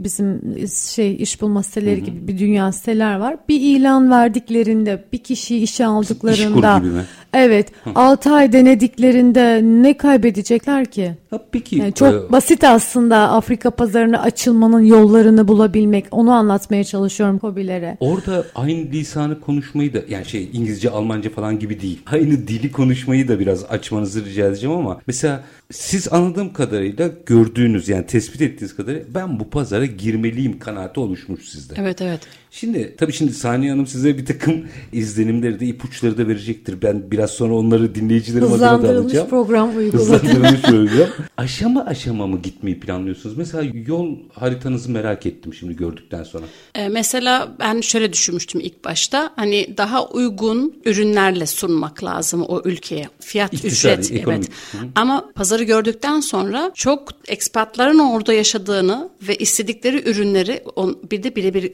[0.04, 0.56] bizim
[0.94, 3.36] şey iş bulma siteleri gibi bir dünya siteler var.
[3.48, 7.04] Bir ilan verdiklerinde, bir kişiyi işe aldıklarında gibi mi?
[7.32, 7.72] Evet.
[7.84, 7.90] Hı.
[7.94, 11.14] 6 ay denediklerinde ne kaybedecekler ki?
[11.32, 11.76] Ya peki.
[11.76, 12.32] Yani çok e...
[12.32, 16.06] basit aslında Afrika pazarına açılmanın yollarını bulabilmek.
[16.10, 17.96] Onu anlatmaya çalışıyorum hobilere.
[18.00, 22.02] Orada aynı lisanı konuşmayı da yani şey İngilizce, Almanca falan gibi değil.
[22.06, 26.85] Aynı dili konuşmayı da biraz açmanızı rica edeceğim ama mesela siz anladığım kadarıyla
[27.26, 31.74] gördüğünüz yani tespit ettiğiniz kadarıyla ben bu pazara girmeliyim kanaati oluşmuş sizde.
[31.78, 32.20] Evet evet.
[32.50, 36.82] Şimdi tabii şimdi Saniye Hanım size bir takım izlenimleri de ipuçları da verecektir.
[36.82, 38.84] Ben biraz sonra onları dinleyicilerim adına da alacağım.
[38.84, 40.02] Hızlandırılmış program uyguladı.
[40.02, 41.08] Hızlandırılmış program.
[41.36, 43.36] Aşama aşama mı gitmeyi planlıyorsunuz?
[43.36, 46.44] Mesela yol haritanızı merak ettim şimdi gördükten sonra.
[46.74, 49.32] Ee, mesela ben şöyle düşünmüştüm ilk başta.
[49.36, 53.08] Hani daha uygun ürünlerle sunmak lazım o ülkeye.
[53.20, 54.20] Fiyat, İktisadi, ücret.
[54.20, 54.48] Ekonomik.
[54.74, 54.84] Evet.
[54.84, 54.88] Hı.
[54.94, 60.64] Ama pazarı gördükten sonra çok ekspatların orada yaşadığını ve istedikleri ürünleri
[61.10, 61.72] bir de birebir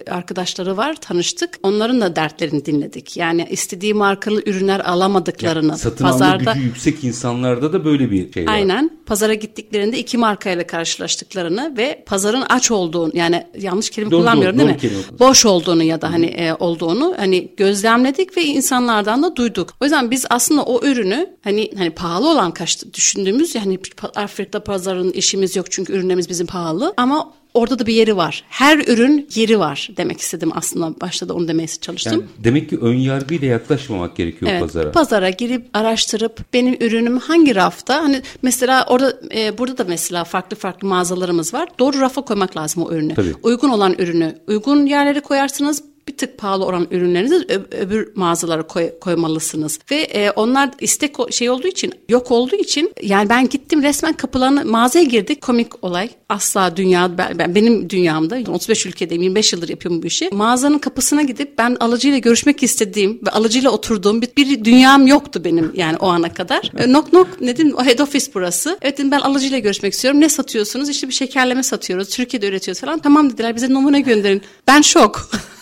[0.63, 1.59] arkadaşları var tanıştık.
[1.63, 3.17] Onların da dertlerini dinledik.
[3.17, 5.69] Yani istediği markalı ürünler alamadıklarını.
[5.69, 8.53] Yani satın pazarda, alma gücü yüksek insanlarda da böyle bir şey var.
[8.53, 8.91] Aynen.
[9.07, 14.69] Pazara gittiklerinde iki markayla karşılaştıklarını ve pazarın aç olduğunu yani yanlış kelime doğru, kullanmıyorum doğru,
[14.69, 15.19] değil doğru mi?
[15.19, 19.75] Boş olduğunu ya da hani e, olduğunu hani gözlemledik ve insanlardan da duyduk.
[19.81, 23.79] O yüzden biz aslında o ürünü hani hani pahalı olan kaçtı düşündüğümüz yani
[24.17, 28.45] Afrika pazarının işimiz yok çünkü ürünlerimiz bizim pahalı ama orada da bir yeri var.
[28.49, 32.13] Her ürün yeri var demek istedim aslında başta da onu demeye çalıştım.
[32.13, 34.93] Yani demek ki ön yargıyla yaklaşmamak gerekiyor evet, pazara.
[34.93, 40.57] Pazara girip araştırıp benim ürünüm hangi rafta hani mesela orada e, burada da mesela farklı
[40.57, 41.69] farklı mağazalarımız var.
[41.79, 43.15] Doğru rafa koymak lazım o ürünü.
[43.15, 43.35] Tabii.
[43.43, 49.79] Uygun olan ürünü uygun yerlere koyarsınız bir tık pahalı olan ürünlerinizi öbür mağazalara koy, koymalısınız.
[49.91, 54.65] Ve e, onlar istek şey olduğu için yok olduğu için yani ben gittim resmen kapılarını
[54.65, 56.11] mağazaya girdik komik olay.
[56.29, 60.31] Asla dünya ben, ben benim dünyamda 35 ülkedeyim 25 yıldır yapıyorum bu işi.
[60.33, 65.73] Mağazanın kapısına gidip ben alıcıyla görüşmek istediğim ve alıcıyla oturduğum bir, bir dünyam yoktu benim
[65.75, 66.73] yani o ana kadar.
[66.79, 68.79] E, knock ne dedim o head office burası.
[68.83, 70.21] Evet dedim ben alıcıyla görüşmek istiyorum.
[70.21, 70.89] Ne satıyorsunuz?
[70.89, 72.09] İşte bir şekerleme satıyoruz.
[72.09, 72.99] Türkiye'de üretiyoruz falan.
[72.99, 74.43] Tamam dediler bize numune gönderin.
[74.67, 75.31] Ben şok.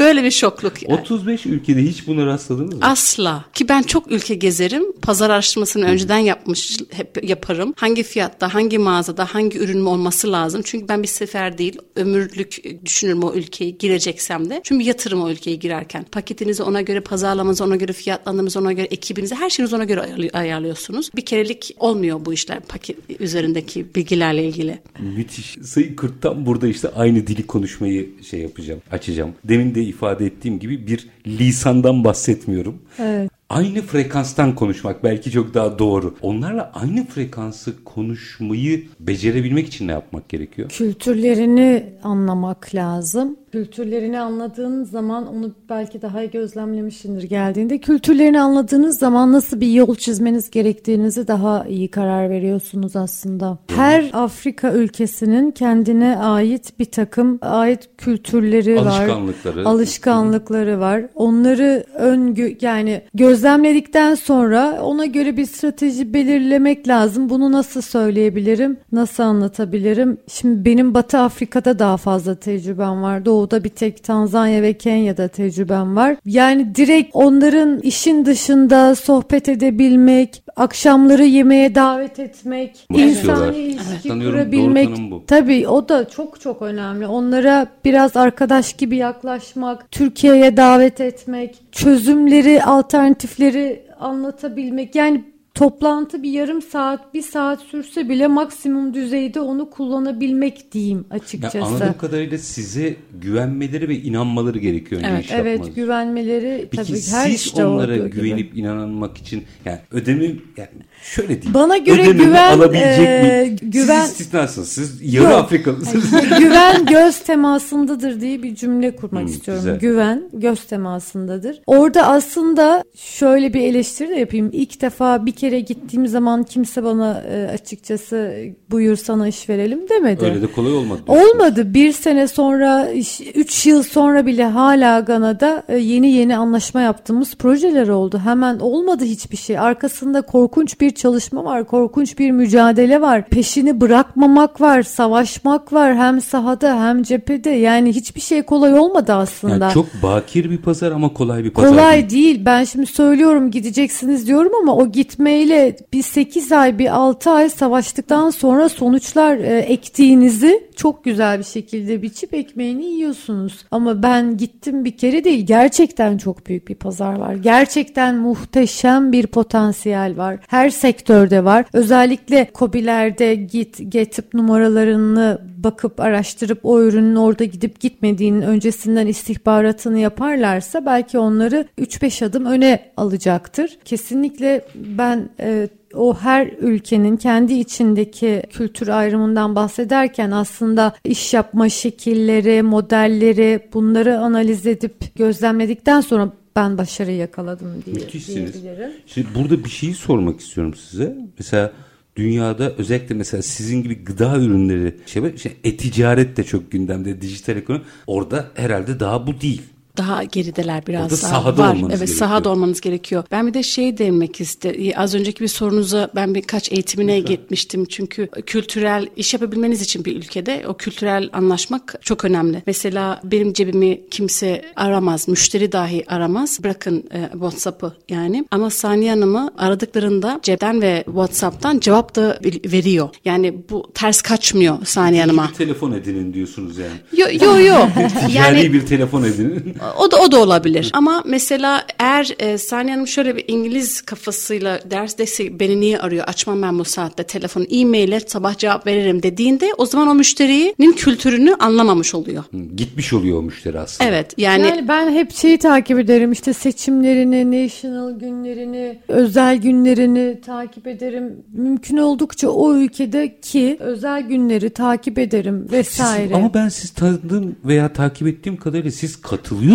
[0.00, 1.00] Böyle bir şokluk yani.
[1.00, 2.80] 35 ülkede hiç buna rastladınız mı?
[2.82, 3.44] Asla.
[3.54, 4.92] Ki ben çok ülke gezerim.
[5.02, 7.74] Pazar araştırmasını önceden yapmış hep yaparım.
[7.76, 10.62] Hangi fiyatta, hangi mağazada, hangi ürünüm olması lazım.
[10.64, 14.60] Çünkü ben bir sefer değil, ömürlük düşünürüm o ülkeyi gireceksem de.
[14.64, 16.04] Çünkü yatırım o ülkeye girerken.
[16.12, 21.10] Paketinizi ona göre, pazarlamanızı ona göre, fiyatlandırmanızı ona göre, ekibinizi, her şeyinizi ona göre ayarlıyorsunuz.
[21.16, 24.78] Bir kerelik olmuyor bu işler paket üzerindeki bilgilerle ilgili.
[25.16, 25.56] Müthiş.
[25.62, 29.34] Sayın Kırt'tan burada işte aynı dili konuşmayı şey yapacağım, açacağım.
[29.44, 32.82] Demin de ifade ettiğim gibi bir lisandan bahsetmiyorum.
[32.98, 33.30] Evet.
[33.50, 36.14] Aynı frekanstan konuşmak belki çok daha doğru.
[36.22, 40.68] Onlarla aynı frekansı konuşmayı becerebilmek için ne yapmak gerekiyor?
[40.68, 43.36] Kültürlerini anlamak lazım.
[43.52, 47.78] Kültürlerini anladığınız zaman onu belki daha iyi gözlemlemişsindir geldiğinde.
[47.78, 53.58] Kültürlerini anladığınız zaman nasıl bir yol çizmeniz gerektiğinizi daha iyi karar veriyorsunuz aslında.
[53.76, 59.64] Her Afrika ülkesinin kendine ait bir takım ait kültürleri Alışkanlıkları.
[59.64, 59.70] var.
[59.70, 61.02] Alışkanlıkları var.
[61.14, 67.30] Onları ön yani gözlemledikten sonra ona göre bir strateji belirlemek lazım.
[67.30, 68.76] Bunu nasıl söyleyebilirim?
[68.92, 70.18] Nasıl anlatabilirim?
[70.28, 73.24] Şimdi benim Batı Afrika'da daha fazla tecrübem var.
[73.40, 76.16] Doğu'da bir tek Tanzanya ve Kenya'da tecrübem var.
[76.24, 84.38] Yani direkt onların işin dışında sohbet edebilmek, akşamları yemeğe davet etmek, Bunu insani ilişki Sanıyorum
[84.38, 84.88] kurabilmek.
[85.26, 87.06] Tabii o da çok çok önemli.
[87.06, 94.94] Onlara biraz arkadaş gibi yaklaşmak, Türkiye'ye davet etmek, çözümleri, alternatifleri anlatabilmek.
[94.94, 95.24] Yani
[95.54, 101.62] toplantı bir yarım saat, bir saat sürse bile maksimum düzeyde onu kullanabilmek diyeyim Ya açıkçası.
[101.62, 105.74] anladığım kadarıyla size güvenmeleri ve inanmaları gerekiyor Evet, iş Evet yapmanız.
[105.74, 108.10] güvenmeleri Peki tabii her siz işte onlara olduğu gibi.
[108.10, 110.24] güvenip inanmak için yani ödemi
[110.56, 110.68] yani
[111.02, 111.54] şöyle diyeyim.
[111.54, 113.56] Bana göre güven, alabilecek e, mi?
[113.70, 114.68] güven- Siz istisnasınız.
[114.68, 115.32] Siz yarı Yok.
[115.34, 116.10] Afrikalısınız.
[116.38, 119.62] güven göz temasındadır diye bir cümle kurmak Hmm, istiyorum.
[119.64, 119.78] güzel.
[119.80, 121.60] Güven göz temasındadır.
[121.66, 124.50] Orada aslında şöyle bir eleştiri de yapayım.
[124.52, 128.34] İlk defa bir kere gittiğim zaman kimse bana e, açıkçası
[128.70, 130.24] buyur sana iş verelim demedi.
[130.24, 131.00] Öyle de kolay olmadı.
[131.06, 131.30] diyorsunuz.
[131.30, 131.74] Olmadı.
[131.74, 132.88] Bir sene sonra,
[133.34, 138.20] üç yıl sonra bile hala Gana'da e, yeni yeni anlaşma yaptığımız projeler oldu.
[138.24, 139.58] Hemen olmadı hiçbir şey.
[139.58, 143.28] Arkasında korkunç bir çalışma var, korkunç bir mücadele var.
[143.28, 145.96] Peşini bırakmamak var, savaşmak var.
[145.96, 147.50] Hem sahada hem cephede.
[147.50, 149.64] Yani hiçbir şey kolay olmadı aslında.
[149.64, 152.42] Yani çok bakir bir pazar ama kolay bir pazar Kolay değil.
[152.44, 154.92] Ben şimdi söylüyorum gideceksiniz diyorum ama o
[155.30, 161.44] gitmeyle bir 8 ay bir 6 ay savaştıktan sonra sonuçlar e, ektiğinizi çok güzel bir
[161.44, 163.64] şekilde biçip ekmeğini yiyorsunuz.
[163.70, 165.46] Ama ben gittim bir kere değil.
[165.46, 167.34] Gerçekten çok büyük bir pazar var.
[167.34, 170.38] Gerçekten muhteşem bir potansiyel var.
[170.48, 171.64] Her sektörde var.
[171.72, 180.86] Özellikle COBİ'lerde git getip numaralarını bakıp araştırıp o ürünün orada gidip gitmediğinin öncesinden istihbaratını yaparlarsa
[180.86, 183.78] belki onları 3-5 adım öne alacaktır.
[183.84, 192.62] Kesinlikle ben e, o her ülkenin kendi içindeki kültür ayrımından bahsederken aslında iş yapma şekilleri,
[192.62, 198.62] modelleri bunları analiz edip gözlemledikten sonra ben başarı yakaladım diye Müthişsiniz.
[198.62, 198.90] diyebilirim.
[199.06, 201.16] Şimdi burada bir şeyi sormak istiyorum size.
[201.38, 201.72] Mesela
[202.16, 207.84] dünyada özellikle mesela sizin gibi gıda ürünleri şey, şey e-ticaret de çok gündemde dijital ekonomi.
[208.06, 209.62] Orada herhalde daha bu değil.
[209.96, 211.30] Daha gerideler biraz Orada daha.
[211.30, 211.68] sahada var.
[211.74, 212.18] olmanız evet, gerekiyor.
[212.18, 213.24] sahada olmanız gerekiyor.
[213.30, 214.92] Ben bir de şey demek istedim.
[214.96, 217.84] Az önceki bir sorunuza ben birkaç eğitimine gitmiştim.
[217.84, 222.62] Çünkü kültürel iş yapabilmeniz için bir ülkede o kültürel anlaşmak çok önemli.
[222.66, 225.28] Mesela benim cebimi kimse aramaz.
[225.28, 226.58] Müşteri dahi aramaz.
[226.62, 228.44] Bırakın e, WhatsApp'ı yani.
[228.50, 232.38] Ama Saniye Hanım'ı aradıklarında cepten ve WhatsApp'tan cevap da
[232.72, 233.08] veriyor.
[233.24, 235.48] Yani bu ters kaçmıyor Saniye Hanım'a.
[235.48, 236.90] Bir telefon edinin diyorsunuz yani.
[237.16, 237.76] Yo yo yo.
[238.26, 239.74] Ticari yani bir telefon edinin.
[239.98, 240.90] O da o da olabilir.
[240.94, 246.24] Ama mesela eğer e, Saniye Hanım şöyle bir İngiliz kafasıyla ders dese beni niye arıyor?
[246.26, 247.64] Açmam ben bu saatte telefonu.
[247.70, 252.44] E-mail'e sabah cevap veririm dediğinde o zaman o müşterinin kültürünü anlamamış oluyor.
[252.76, 254.10] Gitmiş oluyor o müşteri aslında.
[254.10, 260.86] Evet yani, Yani ben hep şeyi takip ederim işte seçimlerini, national günlerini, özel günlerini takip
[260.86, 261.36] ederim.
[261.52, 266.34] Mümkün oldukça o ülkedeki özel günleri takip ederim Siz- vesaire.
[266.34, 269.69] ama ben siz tanıdığım veya takip ettiğim kadarıyla siz katılıyorsunuz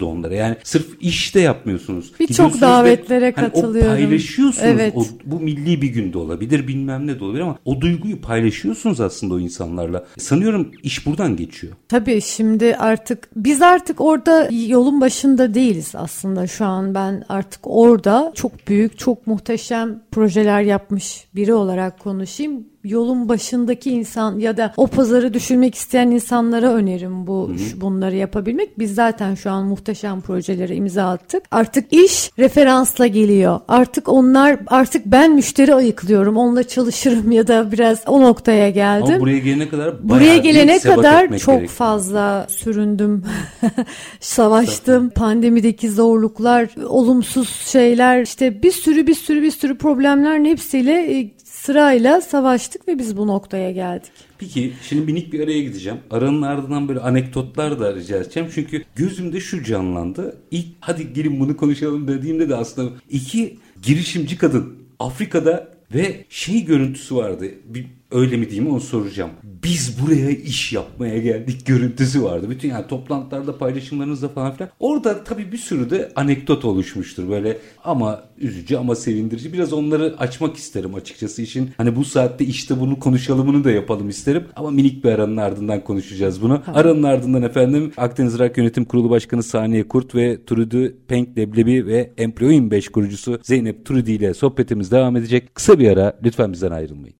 [0.00, 0.34] da onlara.
[0.34, 2.12] Yani sırf iş de yapmıyorsunuz.
[2.20, 3.90] Birçok Gidiyorsunuz ve davetlere hani katılıyorum.
[3.90, 4.64] O paylaşıyorsunuz.
[4.64, 4.94] Evet.
[4.96, 9.34] O, bu milli bir günde olabilir bilmem ne de olabilir ama o duyguyu paylaşıyorsunuz aslında
[9.34, 10.06] o insanlarla.
[10.18, 11.72] Sanıyorum iş buradan geçiyor.
[11.88, 18.32] Tabii şimdi artık biz artık orada yolun başında değiliz aslında şu an ben artık orada
[18.34, 22.69] çok büyük çok muhteşem projeler yapmış biri olarak konuşayım.
[22.84, 28.78] Yolun başındaki insan ya da o pazarı düşünmek isteyen insanlara önerim bu şu- bunları yapabilmek.
[28.78, 31.42] Biz zaten şu an muhteşem projelere imza attık.
[31.50, 33.60] Artık iş referansla geliyor.
[33.68, 36.36] Artık onlar artık ben müşteri ayıklıyorum.
[36.36, 39.12] Onunla çalışırım ya da biraz o noktaya geldim.
[39.14, 41.66] Ama buraya gelene kadar Buraya gelene kadar çok gerekiyor.
[41.68, 43.24] fazla süründüm.
[44.20, 45.10] Savaştım.
[45.10, 51.30] Pandemideki zorluklar, olumsuz şeyler, işte bir sürü bir sürü bir sürü problemlerin hepsiyle e,
[51.62, 54.12] sırayla savaştık ve biz bu noktaya geldik.
[54.38, 55.98] Peki şimdi minik bir araya gideceğim.
[56.10, 58.48] Aranın ardından böyle anekdotlar da rica edeceğim.
[58.54, 60.36] Çünkü gözümde şu canlandı.
[60.50, 67.16] İlk hadi gelin bunu konuşalım dediğimde de aslında iki girişimci kadın Afrika'da ve şey görüntüsü
[67.16, 67.44] vardı.
[67.64, 69.30] Bir öyle mi diyeyim onu soracağım.
[69.64, 72.50] Biz buraya iş yapmaya geldik görüntüsü vardı.
[72.50, 74.70] Bütün yani toplantılarda paylaşımlarınızda falan filan.
[74.80, 79.52] Orada tabii bir sürü de anekdot oluşmuştur böyle ama üzücü ama sevindirici.
[79.52, 81.70] Biraz onları açmak isterim açıkçası işin.
[81.76, 84.44] Hani bu saatte işte bunu konuşalımını da yapalım isterim.
[84.56, 86.62] Ama minik bir aranın ardından konuşacağız bunu.
[86.66, 92.10] Aranın ardından efendim Akdeniz Rock Yönetim Kurulu Başkanı Saniye Kurt ve Trudy Penk Leblebi ve
[92.18, 95.54] Employing 5 kurucusu Zeynep Trudy ile sohbetimiz devam edecek.
[95.54, 97.20] Kısa bir ara lütfen bizden ayrılmayın.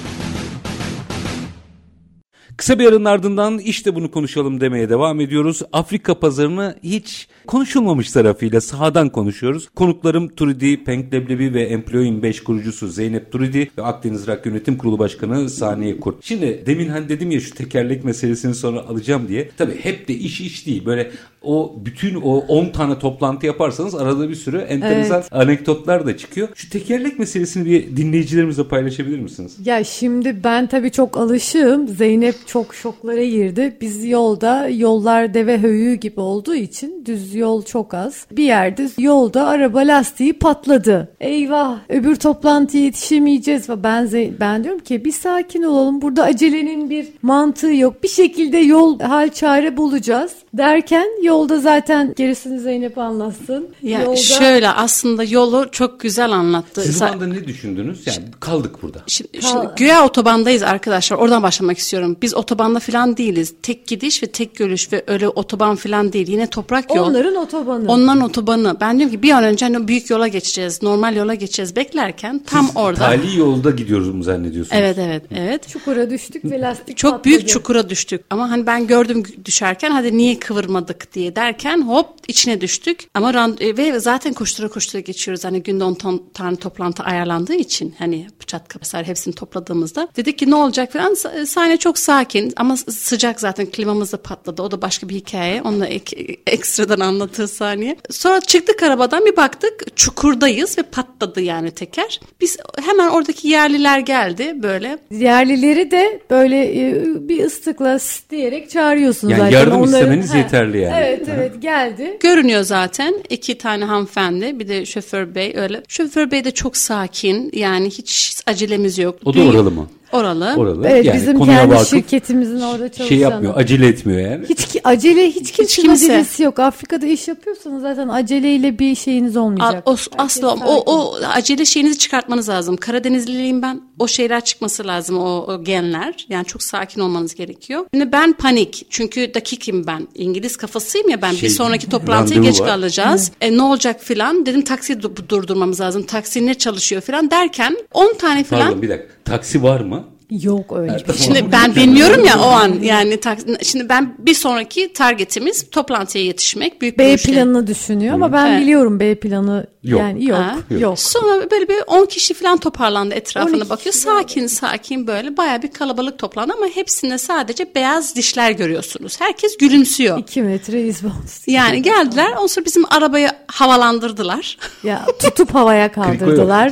[2.61, 5.61] Kısa bir aranın ardından işte bunu konuşalım demeye devam ediyoruz.
[5.73, 9.69] Afrika pazarını hiç konuşulmamış tarafıyla sahadan konuşuyoruz.
[9.75, 15.49] Konuklarım Turidi Penkleblebi ve Employing 5 kurucusu Zeynep Turidi ve Akdeniz Rak Yönetim Kurulu Başkanı
[15.49, 16.25] Saniye Kurt.
[16.25, 19.49] Şimdi demin hani dedim ya şu tekerlek meselesini sonra alacağım diye.
[19.57, 20.85] Tabii hep de iş iş değil.
[20.85, 21.11] Böyle
[21.43, 25.33] o bütün o 10 tane toplantı yaparsanız arada bir sürü enteresan evet.
[25.33, 26.49] anekdotlar da çıkıyor.
[26.55, 29.57] Şu tekerlek meselesini bir dinleyicilerimizle paylaşabilir misiniz?
[29.65, 31.87] Ya şimdi ben tabii çok alışığım.
[31.87, 33.77] Zeynep çok şoklara girdi.
[33.81, 38.25] Biz yolda yollar deve höyüğü gibi olduğu için düz yol çok az.
[38.31, 41.11] Bir yerde yolda araba lastiği patladı.
[41.19, 43.69] Eyvah öbür toplantıya yetişemeyeceğiz.
[43.69, 46.01] Ben ben diyorum ki bir sakin olalım.
[46.01, 48.03] Burada acelenin bir mantığı yok.
[48.03, 50.35] Bir şekilde yol hal çare bulacağız.
[50.53, 53.69] Derken yolda zaten gerisini Zeynep anlatsın.
[53.83, 54.15] Ya yolda...
[54.17, 56.81] şöyle aslında yolu çok güzel anlattı.
[56.81, 58.07] Siz bu anda ne düşündünüz?
[58.07, 59.03] Yani kaldık burada.
[59.07, 59.47] Şimdi, Kal...
[59.47, 61.17] şimdi güya otobandayız arkadaşlar.
[61.17, 62.17] Oradan başlamak istiyorum.
[62.21, 63.53] Biz otobanda falan değiliz.
[63.61, 66.27] Tek gidiş ve tek görüş ve öyle otoban falan değil.
[66.27, 67.07] Yine toprak yol.
[67.07, 67.91] Onların otobanı.
[67.91, 68.77] Onların otobanı.
[68.81, 70.83] Ben diyorum ki bir an önce hani büyük yola geçeceğiz.
[70.83, 72.99] Normal yola geçeceğiz beklerken tam Siz orada.
[72.99, 74.81] tali yolda gidiyoruz mu zannediyorsunuz?
[74.81, 75.67] Evet evet evet.
[75.67, 77.23] Çukura düştük ve lastik Çok patladı.
[77.23, 78.21] büyük çukura düştük.
[78.29, 83.07] Ama hani ben gördüm düşerken hadi niye kıvırmadık diye derken hop içine düştük.
[83.13, 85.45] Ama rand e, ve zaten koştura koştura geçiyoruz.
[85.45, 90.07] Hani günde 10 ton, tane toplantı ayarlandığı için hani çat kapısar hepsini topladığımızda.
[90.17, 91.13] Dedik ki ne olacak falan.
[91.45, 94.61] Sahne çok sakin ama sıcak zaten klimamız da patladı.
[94.61, 95.61] O da başka bir hikaye.
[95.61, 97.95] Onu da ek, ekstradan anlatır saniye.
[98.09, 102.19] Sonra çıktık arabadan bir baktık çukurdayız ve patladı yani teker.
[102.41, 104.97] Biz hemen oradaki yerliler geldi böyle.
[105.11, 109.57] Yerlileri de böyle e, bir ıslıkla diyerek çağırıyorsunuz yani zaten.
[109.57, 110.95] yardım Onları, istemeniz he, yeterli yani.
[110.97, 112.17] Evet evet geldi.
[112.19, 115.83] Görünüyor zaten iki tane hanımefendi bir de şoför bey öyle.
[115.87, 119.19] Şoför bey de çok sakin yani hiç acelemiz yok.
[119.25, 119.87] O da oralı mı?
[120.11, 120.53] Oralı.
[120.57, 120.87] Oralı.
[120.87, 123.05] Evet yani bizim kendi şirketimizin orada çalışan.
[123.05, 124.45] Şey yapmıyor acele etmiyor yani.
[124.49, 126.13] Hiç acele hiç kimsenin hiç kimse.
[126.13, 126.59] acelesi yok.
[126.59, 129.83] Afrika'da iş yapıyorsanız zaten aceleyle bir şeyiniz olmayacak.
[129.85, 132.77] A, o, asla o, o acele şeyinizi çıkartmanız lazım.
[132.77, 133.81] Karadenizliyim ben.
[133.99, 136.25] O şeyler çıkması lazım o, o genler.
[136.29, 137.85] Yani çok sakin olmanız gerekiyor.
[137.93, 138.85] Şimdi ben panik.
[138.89, 140.07] Çünkü dakikim ben.
[140.15, 141.31] İngiliz kafasıyım ya ben.
[141.31, 142.67] Şey, bir sonraki toplantıya geç var.
[142.67, 143.31] kalacağız.
[143.41, 144.45] E, ne olacak filan.
[144.45, 146.03] Dedim taksi durdurmamız lazım.
[146.03, 148.61] Taksi ne çalışıyor filan derken 10 tane filan.
[148.61, 149.20] Pardon bir dakika.
[149.31, 150.03] Taksi var mı?
[150.31, 151.25] Yok öyle bir şey.
[151.25, 153.19] Şimdi ben bilmiyorum ya o an yani
[153.63, 156.81] şimdi ben bir sonraki targetimiz toplantıya yetişmek.
[156.81, 158.61] Büyük B planını düşünüyor ama ben evet.
[158.61, 159.99] biliyorum B planı yok.
[159.99, 160.99] yani yok, ha, yok.
[160.99, 163.93] Sonra böyle bir 10 kişi falan toparlandı etrafına bakıyor.
[163.93, 169.21] Sakin sakin böyle baya bir kalabalık toplandı ama hepsinde sadece beyaz dişler görüyorsunuz.
[169.21, 170.19] Herkes gülümsüyor.
[170.19, 171.11] 2 metre izbon.
[171.47, 174.57] Yani geldiler ondan sonra bizim arabayı havalandırdılar.
[174.83, 176.71] Ya tutup havaya kaldırdılar.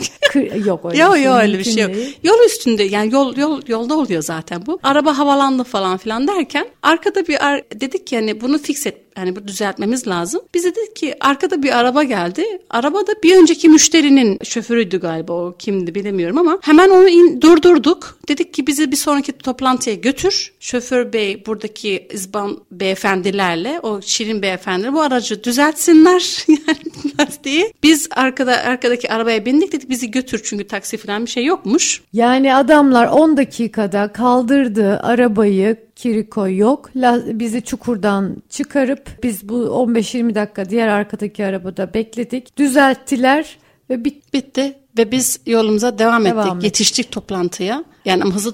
[0.66, 1.24] yok öyle yok, bir şey.
[1.24, 1.92] Yok öyle bir şey yok.
[2.24, 4.80] Yol üstünde yani yol yol yol, yolda oluyor zaten bu.
[4.84, 9.36] Araba havalandı falan filan derken arkada bir ar- dedik ki hani bunu fix et yani
[9.36, 10.42] bu düzeltmemiz lazım.
[10.54, 12.46] Biz dedik ki arkada bir araba geldi.
[12.70, 18.18] Arabada bir önceki müşterinin şoförüydü galiba o kimdi bilemiyorum ama hemen onu in, durdurduk.
[18.28, 20.54] Dedik ki bizi bir sonraki toplantıya götür.
[20.60, 27.09] Şoför bey buradaki izban beyefendilerle o şirin beyefendiler bu aracı düzeltsinler yani
[27.44, 27.74] diye.
[27.84, 32.02] Biz arkada arkadaki arabaya bindik dedik bizi götür çünkü taksi falan bir şey yokmuş.
[32.14, 36.90] Yani adamlar 10 dakikada kaldırdı arabayı Kiriko yok.
[37.26, 42.58] Bizi çukurdan çıkarıp biz bu 15-20 dakika diğer arkadaki arabada bekledik.
[42.58, 43.58] Düzelttiler
[43.90, 46.54] ve bit bitti ve biz yolumuza devam, devam ettik.
[46.54, 46.64] ettik.
[46.64, 47.84] Yetiştik toplantıya.
[48.06, 48.54] Yani ama hızlı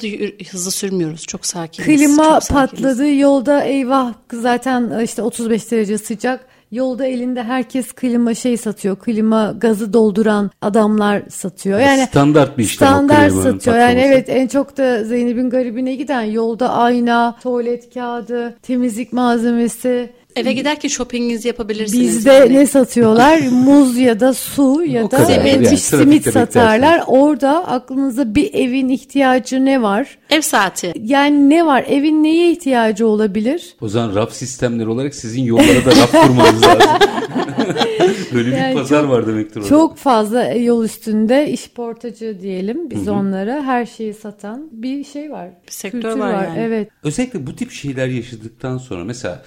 [0.52, 1.24] hızlı sürmüyoruz.
[1.28, 1.88] Çok sakiniz.
[1.88, 6.55] Klima çok patladı yolda eyvah zaten işte 35 derece sıcak.
[6.72, 8.96] Yolda elinde herkes klima şey satıyor.
[8.96, 11.80] Klima gazı dolduran adamlar satıyor.
[11.80, 13.78] Yani standart bir işlem Standart satıyor.
[13.78, 20.54] Yani evet en çok da Zeynep'in garibine giden yolda ayna, tuvalet kağıdı, temizlik malzemesi Eve
[20.54, 22.08] giderken shoppinginizi yapabilirsiniz.
[22.08, 22.54] Bizde yani.
[22.54, 23.40] ne satıyorlar?
[23.52, 27.04] Muz ya da su ya O da e, Yani bir simit satarlar.
[27.08, 30.18] Orada aklınıza bir evin ihtiyacı ne var?
[30.30, 30.94] Ev saati.
[31.04, 31.86] Yani ne var?
[31.88, 33.76] Evin neye ihtiyacı olabilir?
[33.82, 36.90] O zaman raf sistemleri olarak sizin yollara da raf kurmanız lazım.
[38.34, 39.70] Böyle bir Yani pazar çok- var demektir orada.
[39.70, 45.50] Çok fazla yol üstünde işportacı diyelim biz onlara her şeyi satan bir şey var.
[45.68, 46.60] Bir sektör Kültür var yani.
[46.60, 46.90] Evet.
[47.04, 49.44] Özellikle bu tip şeyler yaşadıktan sonra mesela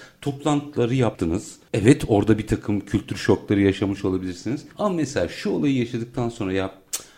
[0.79, 1.57] toplantıları yaptınız.
[1.75, 4.65] Evet orada bir takım kültür şokları yaşamış olabilirsiniz.
[4.79, 6.75] Ama mesela şu olayı yaşadıktan sonra ya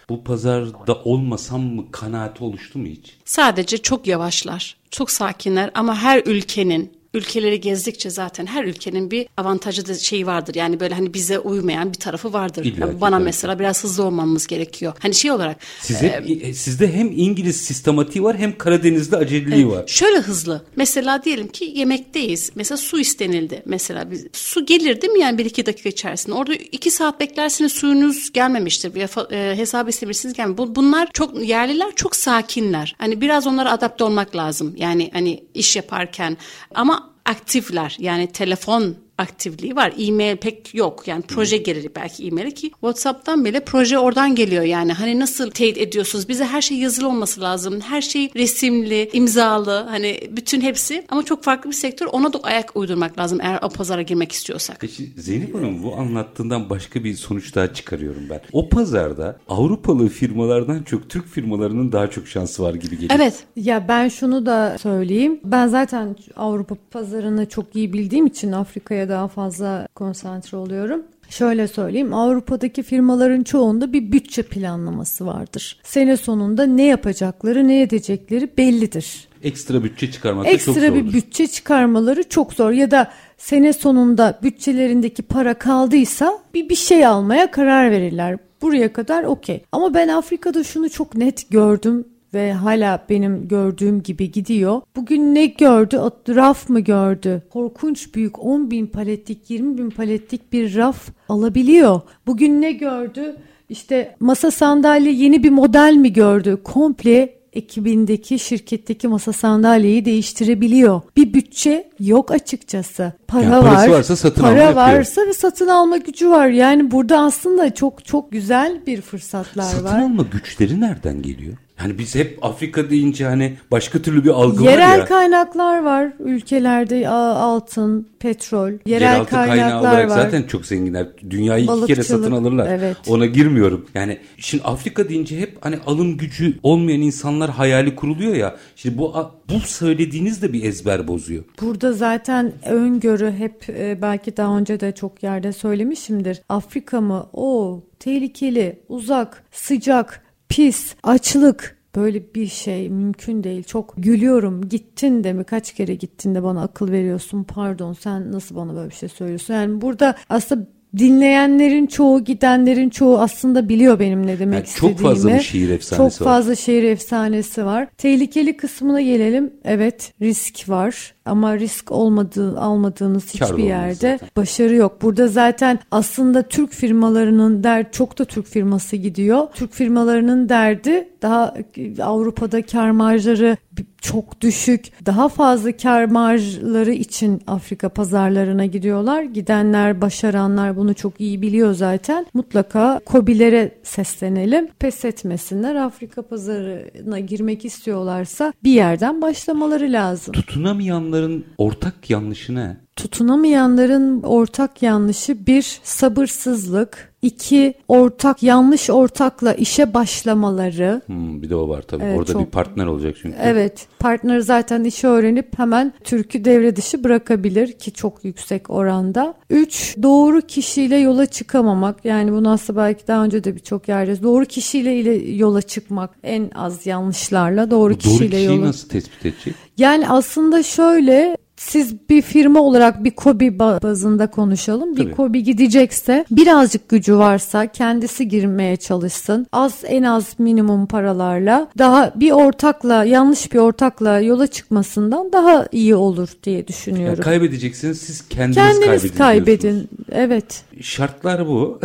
[0.08, 3.16] bu pazarda olmasam mı kanaati oluştu mu hiç?
[3.24, 9.88] Sadece çok yavaşlar, çok sakinler ama her ülkenin ülkeleri gezdikçe zaten her ülkenin bir avantajı
[9.88, 10.54] da şeyi vardır.
[10.54, 12.64] Yani böyle hani bize uymayan bir tarafı vardır.
[12.64, 13.24] İlla Yani bana tabii.
[13.24, 14.92] mesela biraz hızlı olmamız gerekiyor.
[14.98, 16.06] Hani şey olarak Size,
[16.42, 19.86] e, sizde hem İngiliz sistematiği var hem Karadeniz'de aceleliği var.
[19.86, 20.64] Şöyle hızlı.
[20.76, 22.50] Mesela diyelim ki yemekteyiz.
[22.54, 23.62] Mesela su istenildi.
[23.66, 26.34] Mesela biz, su gelir değil mi yani bir iki dakika içerisinde.
[26.34, 28.90] Orada iki saat beklersiniz suyunuz gelmemiştir.
[28.90, 30.58] Fa- e, hesap istemişsiniz gelmemiş.
[30.58, 32.94] Bu, bunlar çok yerliler çok sakinler.
[32.98, 34.74] Hani biraz onlara adapte olmak lazım.
[34.76, 36.36] Yani hani iş yaparken
[36.74, 37.96] ama aktifler.
[37.98, 39.92] Yani telefon aktifliği var.
[39.98, 41.02] E-mail pek yok.
[41.08, 44.92] Yani proje gelir belki e-maili ki WhatsApp'tan bile proje oradan geliyor yani.
[44.92, 46.28] Hani nasıl teyit ediyorsunuz?
[46.28, 47.80] Bize her şey yazılı olması lazım.
[47.80, 49.86] Her şey resimli, imzalı.
[49.90, 52.06] Hani bütün hepsi ama çok farklı bir sektör.
[52.06, 54.76] Ona da ayak uydurmak lazım eğer o pazara girmek istiyorsak.
[54.80, 58.40] Peki Zeynep Hanım bu anlattığından başka bir sonuç daha çıkarıyorum ben.
[58.52, 63.10] O pazarda Avrupalı firmalardan çok Türk firmalarının daha çok şansı var gibi geliyor.
[63.16, 63.44] Evet.
[63.56, 65.40] Ya ben şunu da söyleyeyim.
[65.44, 71.02] Ben zaten Avrupa pazarını çok iyi bildiğim için Afrika'ya daha fazla konsantre oluyorum.
[71.28, 75.80] Şöyle söyleyeyim Avrupa'daki firmaların çoğunda bir bütçe planlaması vardır.
[75.82, 79.28] Sene sonunda ne yapacakları ne edecekleri bellidir.
[79.42, 80.94] Ekstra bütçe çıkarmak da çok Ekstra zordur.
[80.94, 87.06] bir bütçe çıkarmaları çok zor ya da sene sonunda bütçelerindeki para kaldıysa bir bir şey
[87.06, 88.38] almaya karar verirler.
[88.62, 89.62] Buraya kadar okey.
[89.72, 92.04] Ama ben Afrika'da şunu çok net gördüm
[92.34, 94.80] ve hala benim gördüğüm gibi gidiyor.
[94.96, 96.00] Bugün ne gördü?
[96.28, 97.42] Raf mı gördü?
[97.50, 102.00] Korkunç büyük 10 bin paletlik 20 bin paletlik bir raf alabiliyor.
[102.26, 103.36] Bugün ne gördü?
[103.68, 106.58] İşte masa sandalye yeni bir model mi gördü?
[106.64, 111.00] Komple ekibindeki şirketteki masa sandalyeyi değiştirebiliyor.
[111.16, 113.12] Bir bütçe yok açıkçası.
[113.28, 113.88] Para Yani var.
[113.88, 114.98] varsa satın para alma yapıyor.
[114.98, 116.48] varsa ve satın alma gücü var.
[116.48, 119.98] Yani burada aslında çok çok güzel bir fırsatlar Satın var.
[120.02, 121.56] alma güçleri nereden geliyor?
[121.82, 125.04] Yani biz hep Afrika deyince hani başka türlü bir algı var Yerel ya.
[125.04, 130.14] kaynaklar var ülkelerde altın, petrol, yerel Yeraltı kaynağı kaynaklar olarak var.
[130.16, 131.06] zaten çok zenginler.
[131.30, 132.66] Dünyayı iki kere satın alırlar.
[132.70, 132.96] evet.
[133.08, 133.86] Ona girmiyorum.
[133.94, 138.56] Yani şimdi Afrika deyince hep hani alım gücü olmayan insanlar hayali kuruluyor ya.
[138.76, 139.14] Şimdi bu
[139.48, 141.44] bu söylediğiniz de bir ezber bozuyor.
[141.60, 146.42] Burada zaten öngörü hep e, belki daha önce de çok yerde söylemişimdir.
[146.48, 147.26] Afrika mı?
[147.32, 153.62] O tehlikeli, uzak, sıcak, pis, açlık böyle bir şey mümkün değil.
[153.62, 154.68] Çok gülüyorum.
[154.68, 155.44] Gittin de mi?
[155.44, 157.44] Kaç kere gittin de bana akıl veriyorsun?
[157.44, 159.54] Pardon sen nasıl bana böyle bir şey söylüyorsun?
[159.54, 160.66] Yani burada aslında
[160.98, 164.96] dinleyenlerin çoğu, gidenlerin çoğu aslında biliyor benim ne demek Yani istediğimi.
[164.98, 166.32] çok fazla bir şehir efsanesi Çok var.
[166.32, 167.88] fazla şehir efsanesi var.
[167.98, 169.52] Tehlikeli kısmına gelelim.
[169.64, 174.28] Evet risk var ama risk olmadığı almadığınız hiçbir yerde zaten.
[174.36, 175.02] başarı yok.
[175.02, 179.46] Burada zaten aslında Türk firmalarının der çok da Türk firması gidiyor.
[179.54, 181.54] Türk firmalarının derdi daha
[182.02, 183.56] Avrupa'da kar marjları
[184.00, 185.06] çok düşük.
[185.06, 189.22] Daha fazla kar marjları için Afrika pazarlarına gidiyorlar.
[189.22, 192.26] Gidenler, başaranlar bunu çok iyi biliyor zaten.
[192.34, 194.68] Mutlaka KOBİ'lere seslenelim.
[194.78, 195.74] Pes etmesinler.
[195.74, 200.32] Afrika pazarına girmek istiyorlarsa bir yerden başlamaları lazım.
[200.32, 202.76] Tutunamayanların ortak yanlışı ne?
[202.96, 211.00] Tutunamayanların ortak yanlışı bir sabırsızlık, iki ortak yanlış ortakla işe başlamaları.
[211.06, 212.04] Hmm, bir de o var tabii.
[212.04, 213.36] Evet, Orada çok- bir partner olacak çünkü.
[213.42, 219.34] Evet, partner zaten işi öğrenip hemen Türk'ü devre dışı bırakabilir ki çok yüksek oranda.
[219.50, 222.04] Üç, doğru kişiyle yola çıkamamak.
[222.04, 226.50] Yani bunu aslında belki daha önce de birçok yerde doğru kişiyle ile yola çıkmak en
[226.54, 229.54] az yanlışlarla doğru doğru kişiyle kişiyi yola nasıl tespit edecek?
[229.78, 234.96] Yani aslında şöyle siz bir firma olarak bir kobi ba- bazında konuşalım.
[234.96, 235.14] Bir Tabii.
[235.14, 239.46] kobi gidecekse birazcık gücü varsa kendisi girmeye çalışsın.
[239.52, 245.94] Az en az minimum paralarla daha bir ortakla yanlış bir ortakla yola çıkmasından daha iyi
[245.94, 247.24] olur diye Yani düşünüyorum.
[247.24, 248.84] kaybedeceksiniz siz kendiniz, Kendiniz
[249.14, 249.16] kaybedin.
[249.18, 249.88] kaybedin.
[250.12, 250.62] Evet.
[250.82, 251.80] Şartlar bu.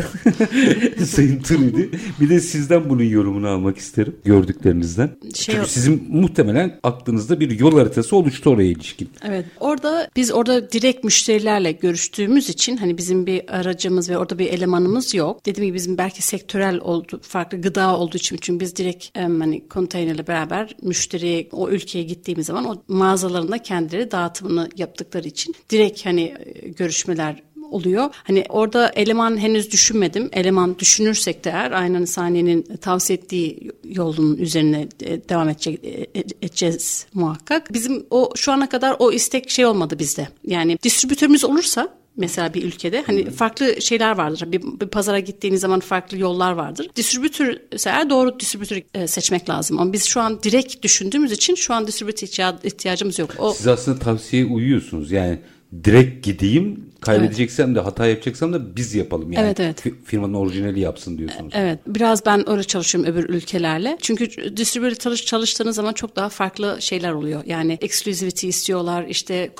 [1.05, 1.89] Sayın Trudi.
[2.19, 5.17] Bir de sizden bunun yorumunu almak isterim gördüklerinizden.
[5.35, 9.09] Şey Çünkü sizin muhtemelen aklınızda bir yol haritası oluştu oraya ilişkin.
[9.27, 9.45] Evet.
[9.59, 15.13] Orada biz orada direkt müşterilerle görüştüğümüz için hani bizim bir aracımız ve orada bir elemanımız
[15.13, 15.45] yok.
[15.45, 20.27] Dediğim gibi bizim belki sektörel oldu, farklı gıda olduğu için çünkü biz direkt hani konteynerle
[20.27, 26.69] beraber müşteriye o ülkeye gittiğimiz zaman o mağazalarında kendileri dağıtımını yaptıkları için direkt hani e,
[26.69, 27.43] görüşmeler
[27.75, 28.09] oluyor.
[28.23, 30.29] Hani orada eleman henüz düşünmedim.
[30.33, 36.07] Eleman düşünürsek de eğer aynen saniyenin tavsiye ettiği yolun üzerine e, devam edecek e,
[36.41, 37.73] edeceğiz muhakkak.
[37.73, 40.27] Bizim o şu ana kadar o istek şey olmadı bizde.
[40.47, 44.51] Yani distribütörümüz olursa mesela bir ülkede hani farklı şeyler vardır.
[44.51, 46.89] Bir, bir pazara gittiğiniz zaman farklı yollar vardır.
[46.95, 49.79] Distribütör eğer doğru distribütörü e, seçmek lazım.
[49.79, 53.29] Ama biz şu an direkt düşündüğümüz için şu an distribütör ihtiya- ihtiyacımız yok.
[53.39, 55.11] O Siz aslında tavsiyeye uyuyorsunuz.
[55.11, 55.39] Yani
[55.83, 59.31] direkt gideyim kaybedeceksem de hata yapacaksam da biz yapalım.
[59.31, 59.85] Yani Evet, evet.
[59.85, 61.53] Fi- firmanın orijinali yapsın diyorsunuz.
[61.55, 63.97] Evet biraz ben öyle çalışıyorum öbür ülkelerle.
[64.01, 67.43] Çünkü distribütör çalış, çalıştığınız zaman çok daha farklı şeyler oluyor.
[67.45, 69.51] Yani exclusivity istiyorlar işte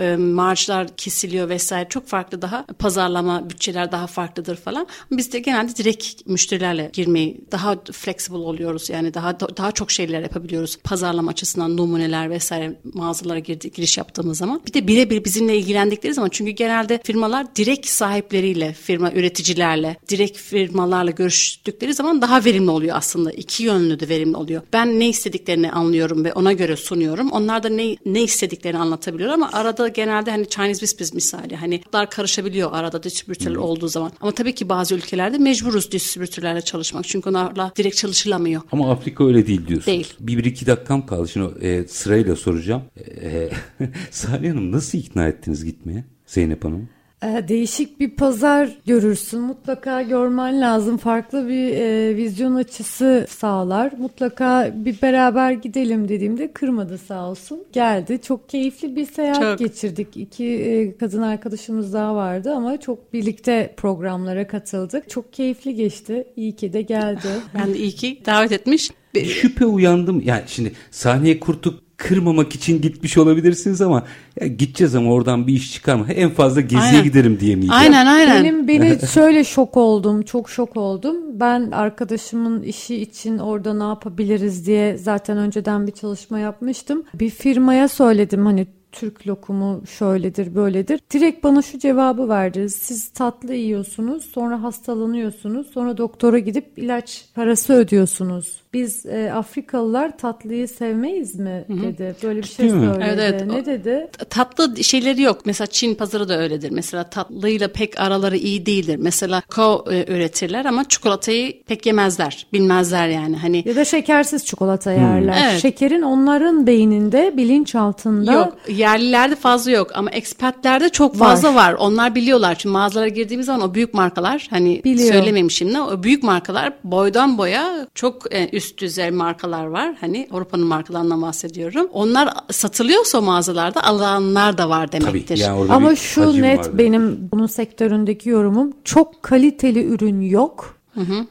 [0.00, 4.86] e, marjlar kesiliyor vesaire çok farklı daha pazarlama bütçeler daha farklıdır falan.
[5.10, 8.90] Biz de genelde direkt müşterilerle girmeyi daha flexible oluyoruz.
[8.90, 10.78] Yani daha daha çok şeyler yapabiliyoruz.
[10.84, 14.60] Pazarlama açısından numuneler vesaire mağazalara girdi, giriş yaptığımız zaman.
[14.66, 21.10] Bir de birebir bizimle ilgilendikleri zaman çünkü genelde firmalar direkt sahipleriyle, firma üreticilerle, direkt firmalarla
[21.10, 23.32] görüştükleri zaman daha verimli oluyor aslında.
[23.32, 24.62] İki yönlü de verimli oluyor.
[24.72, 27.30] Ben ne istediklerini anlıyorum ve ona göre sunuyorum.
[27.30, 32.10] Onlar da ne, ne istediklerini anlatabiliyor ama arada genelde hani Chinese whispers misali hani dar
[32.10, 34.12] karışabiliyor arada distribütörler olduğu zaman.
[34.20, 37.04] Ama tabii ki bazı ülkelerde mecburuz distribütörlerle çalışmak.
[37.08, 38.62] Çünkü onlarla direkt çalışılamıyor.
[38.72, 39.86] Ama Afrika öyle değil diyorsunuz.
[39.86, 40.14] Değil.
[40.20, 41.28] Bir, bir iki dakikam kaldı.
[41.28, 42.82] Şimdi e, sırayla soracağım.
[43.22, 43.50] E,
[44.10, 46.04] Salih Hanım nasıl ikna ettiniz gitmeye?
[46.34, 46.88] Zeynep Hanım.
[47.24, 49.40] Ee, Değişik bir pazar görürsün.
[49.40, 50.96] Mutlaka görmen lazım.
[50.96, 53.92] Farklı bir e, vizyon açısı sağlar.
[53.98, 57.64] Mutlaka bir beraber gidelim dediğimde kırmadı sağ olsun.
[57.72, 58.20] Geldi.
[58.22, 59.58] Çok keyifli bir seyahat Çok.
[59.58, 60.16] geçirdik.
[60.16, 65.10] İki e, kadın arkadaşımız daha vardı ama çok birlikte programlara katıldık.
[65.10, 66.26] Çok keyifli geçti.
[66.36, 67.28] İyi ki de geldi.
[67.54, 68.90] Ben de iyi ki davet etmiş.
[69.14, 70.22] Bir şüphe uyandım.
[70.24, 74.02] Yani şimdi sahneye kurtup kırmamak için gitmiş olabilirsiniz ama
[74.40, 76.06] ya gideceğiz ama oradan bir iş çıkarma.
[76.12, 77.04] En fazla geziye Aynen.
[77.04, 77.82] giderim diyemeyeceğim.
[77.82, 78.44] Aynen aynen.
[78.44, 81.16] Benim beni şöyle şok oldum, çok şok oldum.
[81.40, 87.02] Ben arkadaşımın işi için orada ne yapabiliriz diye zaten önceden bir çalışma yapmıştım.
[87.14, 91.00] Bir firmaya söyledim hani Türk lokumu şöyledir böyledir.
[91.12, 92.70] Direkt bana şu cevabı verdi.
[92.70, 98.63] Siz tatlı yiyorsunuz, sonra hastalanıyorsunuz, sonra doktora gidip ilaç parası ödüyorsunuz.
[98.74, 102.16] Biz e, Afrikalılar tatlıyı sevmeyiz mi dedi.
[102.22, 102.70] Böyle bir şey mi?
[102.70, 103.10] söyledi.
[103.14, 103.46] Evet, evet.
[103.46, 104.10] Ne dedi?
[104.30, 105.38] tatlı şeyleri yok.
[105.44, 106.70] Mesela Çin pazarı da öyledir.
[106.70, 108.96] Mesela tatlıyla pek araları iyi değildir.
[108.96, 112.46] Mesela kakao e, üretirler ama çikolatayı pek yemezler.
[112.52, 113.36] Bilmezler yani.
[113.36, 115.48] Hani Ya da şekersiz çikolata yerler.
[115.50, 115.62] Evet.
[115.62, 121.72] Şekerin onların beyninde, bilinçaltında Yok yerlilerde fazla yok ama expatlerde çok fazla var.
[121.72, 122.54] Onlar biliyorlar.
[122.54, 125.12] Çünkü mağazalara girdiğimiz zaman o büyük markalar hani Biliyor.
[125.12, 129.94] söylemeyeyim şimdi o büyük markalar boydan boya çok e, üst düzey markalar var.
[130.00, 131.88] Hani Avrupa'nın markalarından bahsediyorum.
[131.92, 135.36] Onlar satılıyorsa o mağazalarda alanlar da var Tabii demektir.
[135.38, 136.78] yani orada Ama şu net vardır.
[136.78, 140.76] benim bunun sektöründeki yorumum çok kaliteli ürün yok.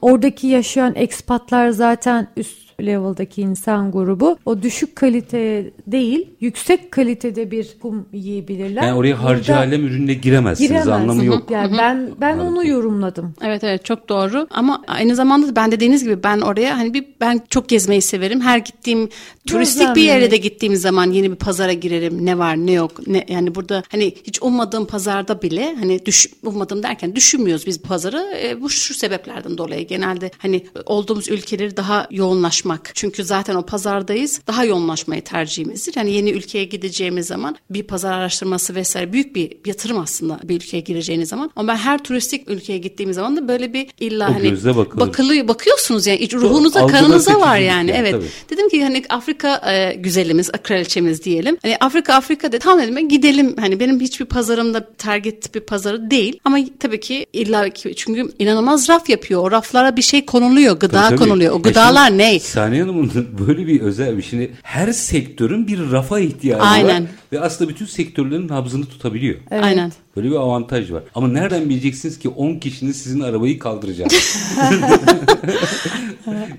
[0.02, 7.76] Oradaki yaşayan ekspatlar zaten üst level'daki insan grubu o düşük kalite değil yüksek kalitede bir
[7.82, 8.84] kum yiyebilirler.
[8.84, 10.88] Yani oraya harcı Burada alem ürünle giremezsiniz giremez.
[10.88, 11.52] anlamı yok.
[11.52, 13.34] Yani ben ben onu yorumladım.
[13.42, 17.06] Evet evet çok doğru ama aynı zamanda da ben dediğiniz gibi ben oraya hani bir
[17.22, 18.42] ben çok gezmeyi severim.
[18.42, 19.10] Her gittiğim
[19.48, 22.26] turistik bir yere de gittiğim zaman yeni bir pazara girerim.
[22.26, 23.08] Ne var ne yok.
[23.08, 27.88] Ne yani burada hani hiç ummadığım pazarda bile hani düş ummadığım derken düşünmüyoruz biz bu
[27.88, 28.38] pazarı.
[28.44, 32.92] E, bu şu sebeplerden dolayı genelde hani olduğumuz ülkeleri daha yoğunlaşmak.
[32.94, 34.42] Çünkü zaten o pazardayız.
[34.48, 35.94] Daha yoğunlaşmayı tercihimizdir.
[35.96, 40.80] Yani yeni ülkeye gideceğimiz zaman bir pazar araştırması vesaire büyük bir yatırım aslında bir ülkeye
[40.80, 41.52] gireceğiniz zaman.
[41.56, 45.00] Ama ben her turistik ülkeye gittiğimiz zaman da böyle bir illa O hani bakılır.
[45.00, 48.12] bakılı bakıyorsunuz yani ruhunuza kanınıza var yani, evet.
[48.12, 48.26] tabii.
[48.50, 49.33] Dedim ki hani Afrika
[49.68, 51.58] e, güzelimiz, kraliçemiz diyelim.
[51.62, 53.56] Hani Afrika Afrika de tamam dedim ben gidelim.
[53.60, 56.40] Hani benim hiçbir pazarımda target bir pazarı değil.
[56.46, 59.42] Ama tabii ki illa ki çünkü inanılmaz raf yapıyor.
[59.42, 61.30] O raflara bir şey konuluyor, gıda Tabii, tabii.
[61.30, 61.54] konuluyor.
[61.54, 62.40] O gıdalar şimdi ne?
[62.40, 63.12] Saniye Hanım'ın
[63.48, 67.04] böyle bir özel bir şimdi her sektörün bir rafa ihtiyacı Aynen.
[67.04, 69.36] var ve aslında bütün sektörlerin nabzını tutabiliyor.
[69.52, 69.64] Evet.
[69.64, 69.92] Aynen.
[70.16, 71.04] Böyle bir avantaj var.
[71.16, 74.12] Ama nereden bileceksiniz ki 10 kişinin sizin arabayı kaldıracağını?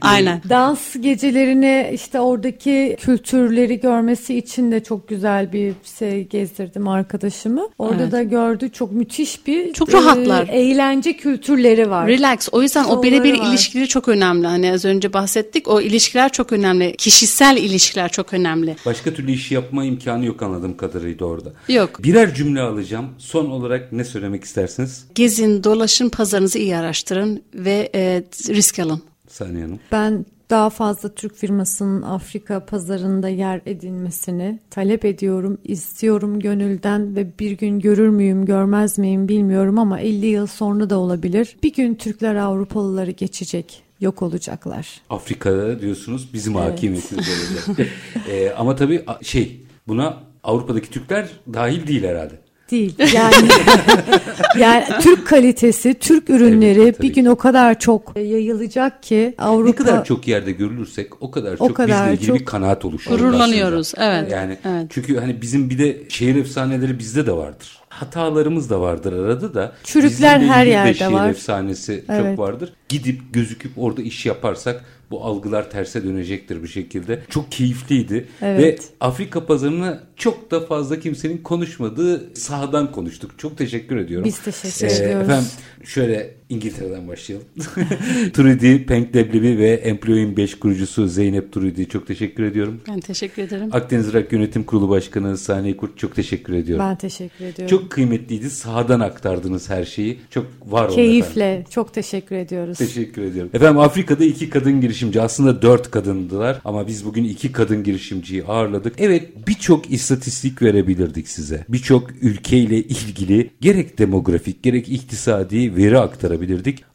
[0.00, 0.42] Aynen.
[0.48, 7.68] Dans gecelerini işte oradaki kültürleri görmesi için de çok güzel bir şey gezdirdim arkadaşımı.
[7.78, 8.12] Orada Evet.
[8.12, 10.48] da gördü çok müthiş bir Çok rahatlar.
[10.48, 12.08] e, eğlence kültürleri var.
[12.08, 12.48] Relax.
[12.52, 13.46] O yüzden o Şovları birebir var.
[13.50, 14.46] ilişkileri çok önemli.
[14.46, 15.68] Hani az önce bahsettik.
[15.68, 16.96] O ilişkiler çok önemli.
[16.96, 18.76] Kişisel ilişkiler çok önemli.
[18.86, 21.52] Başka türlü iş yapma imkanı yok anladığım kadarıyla orada.
[21.68, 22.02] Yok.
[22.02, 23.06] Birer cümle alacağım.
[23.18, 25.06] Son olarak ne söylemek istersiniz?
[25.14, 29.02] Gezin, dolaşın, pazarınızı iyi araştırın ve e, risk alın.
[29.28, 29.80] Saniye Hanım.
[29.92, 37.50] Ben daha fazla Türk firmasının Afrika pazarında yer edinmesini talep ediyorum, istiyorum gönülden ve bir
[37.50, 41.56] gün görür müyüm, görmez miyim bilmiyorum ama 50 yıl sonra da olabilir.
[41.62, 45.00] Bir gün Türkler Avrupalıları geçecek, yok olacaklar.
[45.10, 47.88] Afrika'da diyorsunuz bizim hakimiyetimiz olacak.
[48.28, 52.43] Ee, ama tabii şey buna Avrupa'daki Türkler dahil değil herhalde.
[52.70, 52.94] Değil.
[53.14, 53.34] Yani
[54.58, 59.68] yani Türk kalitesi, Türk ürünleri Evet, tabii bir gün o kadar çok yayılacak ki Avrupa
[59.68, 63.18] Ne kadar çok yerde görülürsek o kadar çok kadar bizle ilgili çok bir kanaat oluşuyor.
[63.18, 64.18] Gururlanıyoruz, aslında.
[64.18, 64.86] evet, Yani evet.
[64.90, 67.78] çünkü hani bizim bir de şehir efsaneleri bizde de vardır.
[67.88, 69.72] Hatalarımız da vardır arada da.
[69.84, 71.30] Çürükler her yerde şehir var.
[71.30, 72.22] efsanesi Evet.
[72.22, 72.72] çok vardır.
[72.88, 77.22] Gidip gözüküp orada iş yaparsak bu algılar terse dönecektir bir şekilde.
[77.30, 78.60] Çok keyifliydi Evet.
[78.60, 83.38] ve Afrika pazarına çok da fazla kimsenin konuşmadığı sahadan konuştuk.
[83.38, 84.24] Çok teşekkür ediyorum.
[84.24, 85.28] Biz teşekkür Ee, ediyoruz.
[85.28, 85.48] Efendim
[85.84, 87.46] şöyle İngiltere'den başlayalım.
[88.32, 92.80] Trudy Penk Leblebi ve Employing 5 kurucusu Zeynep Trudy çok teşekkür ediyorum.
[92.88, 93.68] Ben teşekkür ederim.
[93.72, 96.84] Akdeniz Rock Yönetim Kurulu Başkanı Saniye Kurt çok teşekkür ediyorum.
[96.88, 97.76] ben teşekkür ediyorum.
[97.76, 98.50] Çok kıymetliydi.
[98.50, 100.18] Sahadan aktardınız her şeyi.
[100.30, 101.10] Çok var olun efendim.
[101.10, 101.64] Keyifle.
[101.70, 102.78] Çok teşekkür ediyoruz.
[102.78, 103.50] Teşekkür ediyorum.
[103.54, 108.94] Efendim Afrika'da iki kadın girişimci aslında dört kadındılar ama biz bugün iki kadın girişimciyi ağırladık.
[108.98, 111.64] Evet birçok istatistik verebilirdik size.
[111.68, 116.33] Birçok ülkeyle ilgili gerek demografik gerek iktisadi veri aktarabilirdik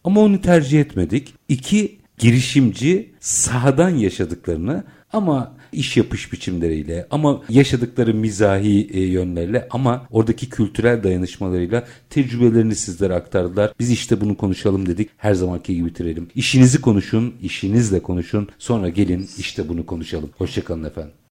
[0.03, 1.33] ama onu tercih etmedik.
[1.49, 4.83] İki girişimci sahadan yaşadıklarını
[5.13, 13.13] ama iş yapış biçimleriyle ama yaşadıkları mizahi e, yönlerle ama oradaki kültürel dayanışmalarıyla tecrübelerini sizlere
[13.13, 13.73] aktardılar.
[13.79, 15.09] Biz işte bunu konuşalım dedik.
[15.17, 16.27] Her zamanki gibi bitirelim.
[16.35, 18.49] İşinizi konuşun, işinizle konuşun.
[18.59, 20.29] Sonra gelin işte bunu konuşalım.
[20.37, 21.19] Hoşçakalın efendim.